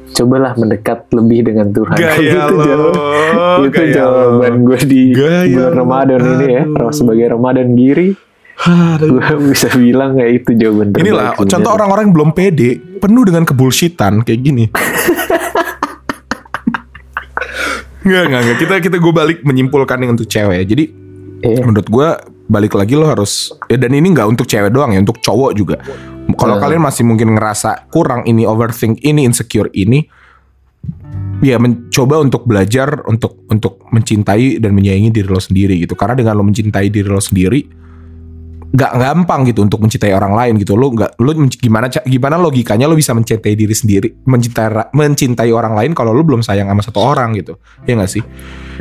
[0.07, 1.97] cobalah mendekat lebih dengan Tuhan.
[1.97, 6.63] Gaya itu lo, jawaban, itu gaya jawaban gue di Gaya bulan lo, Ramadan ini ya.
[6.91, 8.09] Sebagai Ramadan giri.
[8.99, 11.07] Gue bisa bilang kayak itu jawaban terbaik.
[11.07, 11.75] Inilah contoh sebenarnya.
[11.79, 14.65] orang-orang yang belum pede, penuh dengan kebullshitan kayak gini.
[18.07, 18.57] Nggak, nggak, nggak.
[18.63, 20.63] Kita kita gue balik menyimpulkan yang untuk cewek.
[20.67, 20.85] Jadi
[21.37, 21.63] Iya.
[21.69, 22.09] menurut gue
[22.47, 25.77] balik lagi lo harus ya dan ini nggak untuk cewek doang ya, untuk cowok juga.
[26.39, 26.63] Kalau Hmm.
[26.63, 30.07] kalian masih mungkin ngerasa kurang ini overthink ini insecure ini,
[31.43, 35.99] ya mencoba untuk belajar untuk untuk mencintai dan menyayangi diri lo sendiri gitu.
[35.99, 37.67] Karena dengan lo mencintai diri lo sendiri,
[38.67, 40.75] nggak gampang gitu untuk mencintai orang lain gitu.
[40.75, 45.91] Lo nggak lo gimana gimana logikanya lo bisa mencintai diri sendiri, mencintai mencintai orang lain
[45.95, 47.57] kalau lo belum sayang sama satu orang gitu.
[47.87, 48.23] Ya nggak sih?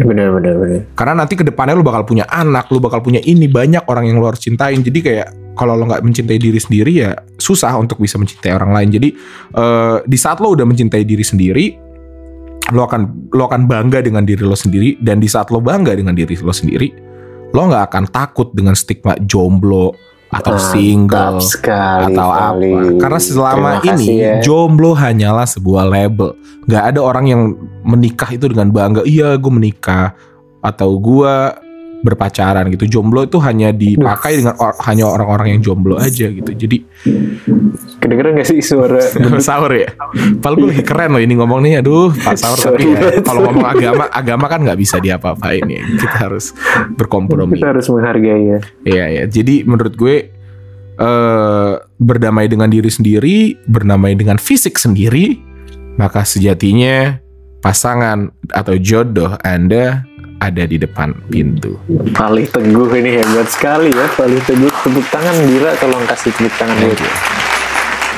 [0.02, 0.80] Bener bener bener.
[0.98, 4.18] Karena nanti ke depannya lo bakal punya anak, lo bakal punya ini banyak orang yang
[4.18, 4.82] lo harus cintain.
[4.82, 8.90] Jadi kayak kalau lo nggak mencintai diri sendiri ya susah untuk bisa mencintai orang lain.
[8.92, 9.10] Jadi
[9.56, 11.66] eh, di saat lo udah mencintai diri sendiri,
[12.76, 15.00] lo akan lo akan bangga dengan diri lo sendiri.
[15.00, 17.05] Dan di saat lo bangga dengan diri lo sendiri,
[17.56, 19.96] lo nggak akan takut dengan stigma jomblo
[20.36, 22.04] atau single Mantap sekali.
[22.12, 22.72] atau sekali.
[22.76, 23.00] apa.
[23.00, 24.36] Karena selama ini ya.
[24.44, 26.36] jomblo hanyalah sebuah label.
[26.68, 27.42] Gak ada orang yang
[27.88, 29.08] menikah itu dengan bangga.
[29.08, 30.12] Iya, gue menikah
[30.60, 31.36] atau gue
[32.02, 33.00] berpacaran gitu.
[33.00, 36.52] Jomblo itu hanya dipakai dengan or- hanya orang-orang yang jomblo aja gitu.
[36.52, 36.78] Jadi
[38.00, 39.02] Kedengeran gak sih suara
[39.48, 39.90] sahur ya.
[40.38, 41.82] Padahal gue lagi keren loh ini ngomong nih.
[41.82, 45.82] Aduh, Pak Sahur tapi ya, kalau ngomong agama, agama kan nggak bisa diapa-apain ya.
[45.82, 46.54] Kita harus
[46.94, 47.58] berkompromi.
[47.58, 48.60] kita harus menghargai ya.
[48.86, 49.24] Iya ya.
[49.26, 50.16] Jadi menurut gue
[50.96, 55.36] eh berdamai dengan diri sendiri, berdamai dengan fisik sendiri,
[56.00, 57.20] maka sejatinya
[57.60, 60.06] pasangan atau jodoh Anda
[60.40, 61.80] ada di depan pintu.
[62.12, 64.06] Paling teguh ini hebat sekali ya.
[64.14, 67.00] Paling teguh tepuk tangan Dira tolong kasih tepuk tangan buat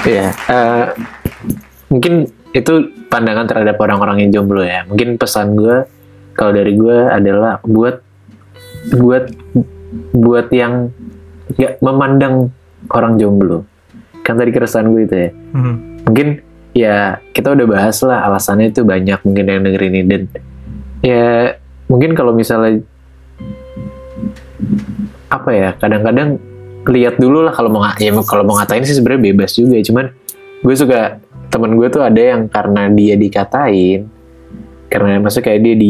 [0.08, 0.28] Iya.
[0.32, 0.86] eh,
[1.92, 2.74] mungkin itu
[3.12, 4.88] pandangan terhadap orang-orang yang jomblo ya.
[4.88, 5.84] Mungkin pesan gue
[6.34, 8.02] kalau dari gue adalah buat
[8.94, 9.28] buat
[10.16, 10.90] buat yang
[11.54, 12.52] nggak memandang
[12.94, 13.68] orang jomblo.
[14.24, 15.30] Kan tadi keresahan gue itu ya.
[16.08, 16.28] Mungkin
[16.72, 16.98] ya
[17.34, 20.22] kita udah bahas lah alasannya itu banyak mungkin yang dengerin ini dan
[21.02, 21.58] ya
[21.88, 22.84] mungkin kalau misalnya
[25.28, 26.40] apa ya kadang-kadang
[26.88, 30.06] lihat dulu lah kalau mau ya kalau mau ngatain sih sebenarnya bebas juga cuman
[30.64, 31.20] gue suka
[31.52, 34.08] temen gue tuh ada yang karena dia dikatain
[34.88, 35.90] karena maksudnya kayak dia di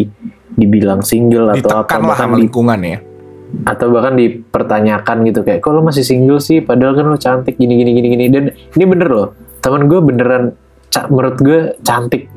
[0.58, 2.98] dibilang single atau apa Ditekan bahkan di, lingkungan ya.
[3.64, 6.66] atau bahkan dipertanyakan gitu kayak kok lo masih single sih?
[6.66, 8.26] Padahal kan lo cantik gini gini gini gini.
[8.28, 9.28] Dan ini bener loh
[9.62, 10.44] temen gue beneran
[11.14, 12.28] menurut gue cantik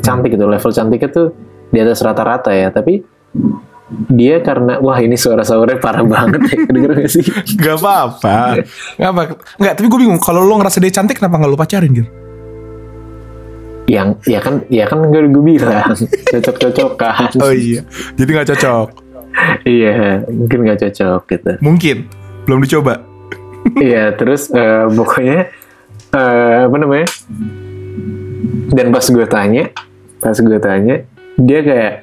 [0.00, 0.46] cantik gitu.
[0.46, 1.28] Level cantiknya tuh
[1.76, 3.04] di atas rata-rata ya tapi
[4.08, 7.22] dia karena wah ini suara suaranya parah banget ya kedengeran gak sih
[7.54, 8.64] Gak apa-apa.
[8.98, 9.22] Gak apa.
[9.62, 10.18] Nggak, tapi gue bingung.
[10.18, 12.10] Kalau lo ngerasa dia cantik, kenapa nggak lo pacarin gitu?
[13.86, 15.94] yang ya kan ya kan gue gue bilang
[16.34, 17.86] cocok-cocokan Oh iya.
[18.18, 18.88] Jadi nggak cocok.
[19.78, 21.96] iya mungkin gak cocok gitu Mungkin.
[22.46, 23.02] Belum dicoba.
[23.78, 25.50] Iya, terus eh, pokoknya
[26.14, 27.08] eh, apa namanya?
[28.70, 29.74] Dan pas gue tanya,
[30.22, 31.02] pas gue tanya,
[31.36, 31.94] dia kayak,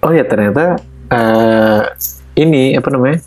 [0.00, 0.76] oh ya ternyata
[1.08, 1.82] eh,
[2.36, 3.18] ini apa namanya?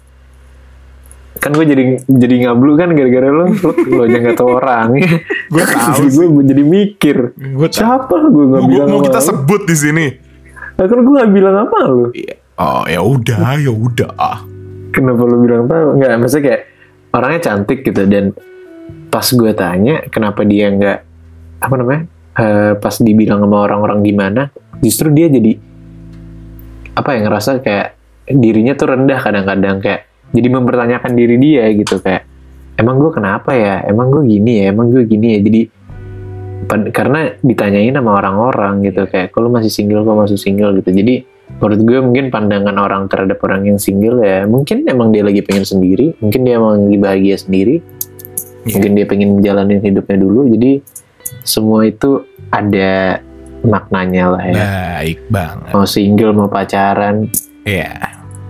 [1.37, 4.87] Kan gue jadi jadi ngablu kan gara-gara lo, lo, lo aja nggak tahu orang.
[5.53, 7.81] Gue tahu Jadi gue jadi mikir, Gue tahu.
[7.81, 9.25] siapa gue nggak bilang mau kita lo?
[9.25, 10.05] sebut di sini.
[10.77, 12.07] Lah, kan gue nggak bilang apa lo?
[12.55, 14.45] Oh ya udah, ya udah.
[14.91, 16.61] kenapa lu bilang tahu nggak maksudnya kayak
[17.11, 18.35] orangnya cantik gitu dan
[19.07, 20.99] pas gue tanya kenapa dia nggak
[21.59, 24.41] apa namanya eh, pas dibilang sama orang-orang gimana
[24.79, 25.57] justru dia jadi
[26.95, 27.87] apa ya ngerasa kayak
[28.27, 32.27] dirinya tuh rendah kadang-kadang kayak jadi mempertanyakan diri dia gitu kayak
[32.79, 33.83] emang gue kenapa ya?
[33.83, 34.71] Emang gue gini ya?
[34.71, 35.39] Emang gue gini ya?
[35.43, 35.61] Jadi
[36.95, 40.07] karena ditanyain sama orang-orang gitu kayak kalau masih single?
[40.07, 40.71] Kok masih single?
[40.79, 40.89] Gitu.
[40.95, 41.15] Jadi
[41.59, 45.67] menurut gue mungkin pandangan orang terhadap orang yang single ya mungkin emang dia lagi pengen
[45.67, 47.83] sendiri mungkin dia emang lagi bahagia sendiri
[48.61, 48.77] Iya.
[48.77, 50.41] mungkin dia pengen menjalani hidupnya dulu.
[50.53, 50.71] Jadi
[51.41, 53.21] semua itu ada
[53.61, 54.55] maknanya lah ya
[54.97, 55.71] Baik banget.
[55.71, 57.29] mau single mau pacaran
[57.61, 57.93] Iya.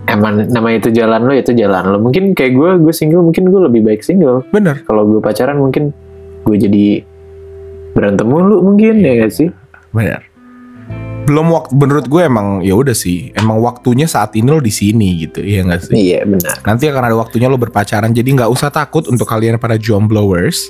[0.04, 3.60] emang nama itu jalan lo itu jalan lo mungkin kayak gue gue single mungkin gue
[3.62, 4.80] lebih baik single Bener.
[4.82, 5.92] kalau gue pacaran mungkin
[6.42, 6.86] gue jadi
[7.92, 9.48] berantem mulu mungkin ya gak sih
[9.90, 10.24] Bener.
[11.22, 13.30] Belum waktu menurut gue emang ya udah sih.
[13.32, 15.38] Emang waktunya saat ini lo di sini gitu.
[15.38, 15.94] Iya gak sih?
[15.94, 18.10] iya benar Nanti akan ada waktunya lo berpacaran.
[18.10, 20.66] Jadi nggak usah takut untuk kalian para jomblowers.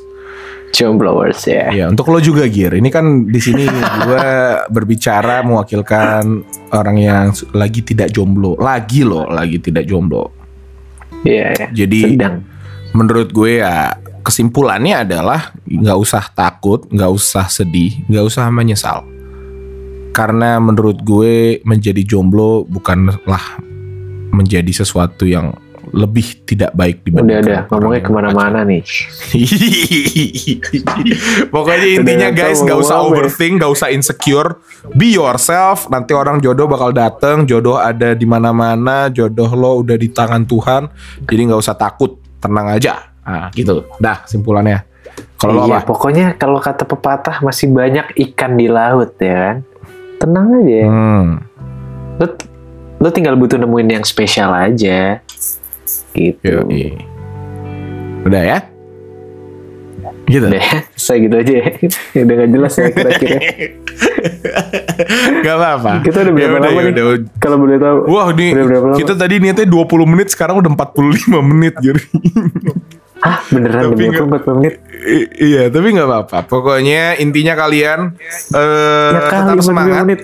[0.72, 2.72] Jomblowers ya Ya, untuk lo juga Gir.
[2.72, 3.68] Ini kan di sini
[4.08, 4.28] gue
[4.72, 8.56] berbicara mewakilkan orang yang lagi tidak jomblo.
[8.56, 10.32] Lagi lo, lagi tidak jomblo.
[11.22, 11.66] iya ya.
[11.84, 12.42] Jadi sedang
[12.96, 19.04] menurut gue ya kesimpulannya adalah nggak usah takut, nggak usah sedih, nggak usah menyesal.
[20.12, 23.60] Karena menurut gue menjadi jomblo bukanlah
[24.32, 25.52] menjadi sesuatu yang
[25.92, 28.82] lebih tidak baik udah dibandingkan ada orang ngomongnya ke mana-mana nih
[31.54, 34.60] Pokoknya intinya Udah guys nggak usah overthink, nggak usah insecure,
[34.96, 35.88] be yourself.
[35.88, 40.88] Nanti orang jodoh bakal dateng, jodoh ada di mana-mana, jodoh lo udah di tangan Tuhan.
[41.28, 43.12] Jadi nggak usah takut, tenang aja.
[43.22, 43.84] Nah, gitu.
[44.00, 44.84] Dah simpulannya.
[45.36, 45.90] Kalau lo iya, apa?
[45.90, 49.56] pokoknya kalau kata pepatah masih banyak ikan di laut ya kan
[50.22, 51.30] tenang aja Hmm.
[52.22, 52.26] lo,
[53.02, 55.18] lo tinggal butuh nemuin yang spesial aja
[56.12, 56.96] gitu Yoi.
[58.22, 58.58] Udah ya?
[60.30, 60.46] Gitu.
[60.48, 61.66] Udah ya, saya gitu aja ya.
[62.24, 63.38] Udah gak jelas ya kira-kira.
[65.42, 65.92] Gak apa-apa.
[66.06, 66.86] Kita udah berapa Ya lama nih?
[66.86, 67.04] ya udah.
[67.36, 67.98] Kalau boleh tahu.
[68.08, 68.94] Wah, ini lama?
[68.96, 71.98] kita tadi niatnya 20 menit, sekarang udah 45 menit, Gir.
[73.22, 74.74] Ah, beneran Tapi demi nggak- aku 40 menit.
[74.92, 76.38] I- iya, tapi nggak apa-apa.
[76.44, 78.18] Pokoknya intinya kalian
[78.50, 80.20] eh Ya kali tetap 45 semangat, menit.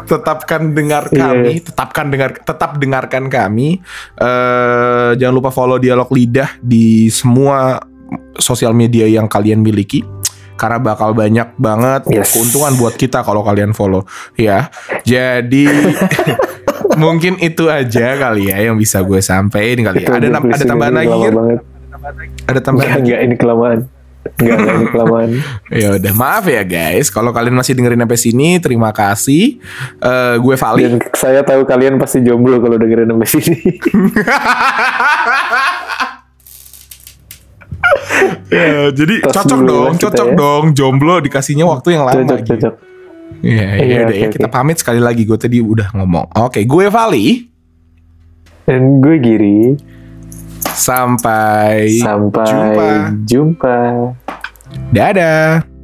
[0.00, 1.18] tetapkan dengar Iya.
[1.22, 3.68] kami, tetapkan dengar, tetap dengarkan kami.
[4.16, 7.84] Eh jangan lupa follow dialog lidah di semua
[8.34, 10.00] sosial media yang kalian miliki.
[10.54, 12.32] Karena bakal banyak banget Yes.
[12.32, 14.02] keuntungan buat kita kalau kalian follow,
[14.34, 14.66] ya.
[15.02, 15.68] Jadi
[16.96, 20.08] mungkin itu aja kali ya yang bisa gue sampaikan kali ya.
[20.10, 21.77] Ada ada tambahan lagi, banget.
[22.46, 23.78] Ada tambahan Enggak, enggak ini kelamaan.
[24.38, 25.28] Enggak, enggak ini kelamaan.
[25.82, 29.60] Ya udah maaf ya guys, kalau kalian masih dengerin sampai sini, terima kasih.
[30.00, 30.82] Eh gue Vali.
[30.84, 33.58] Dan saya tahu kalian pasti jomblo kalau dengerin sampai sini.
[38.48, 40.36] Ya, jadi Tos cocok dulu dong, cocok ya.
[40.36, 40.64] dong.
[40.72, 42.16] Jomblo dikasihnya waktu yang lama.
[42.24, 42.50] cocok, gitu.
[42.56, 42.74] cocok.
[43.44, 45.22] Iya, ya Iya, udah ya oke, kita pamit sekali lagi.
[45.28, 46.32] Gue tadi udah ngomong.
[46.48, 47.44] Oke, gue Vali.
[48.64, 49.60] Dan gue Giri.
[50.78, 52.90] Sampai Sampai jumpa.
[53.26, 53.78] jumpa.
[54.94, 55.77] Dadah.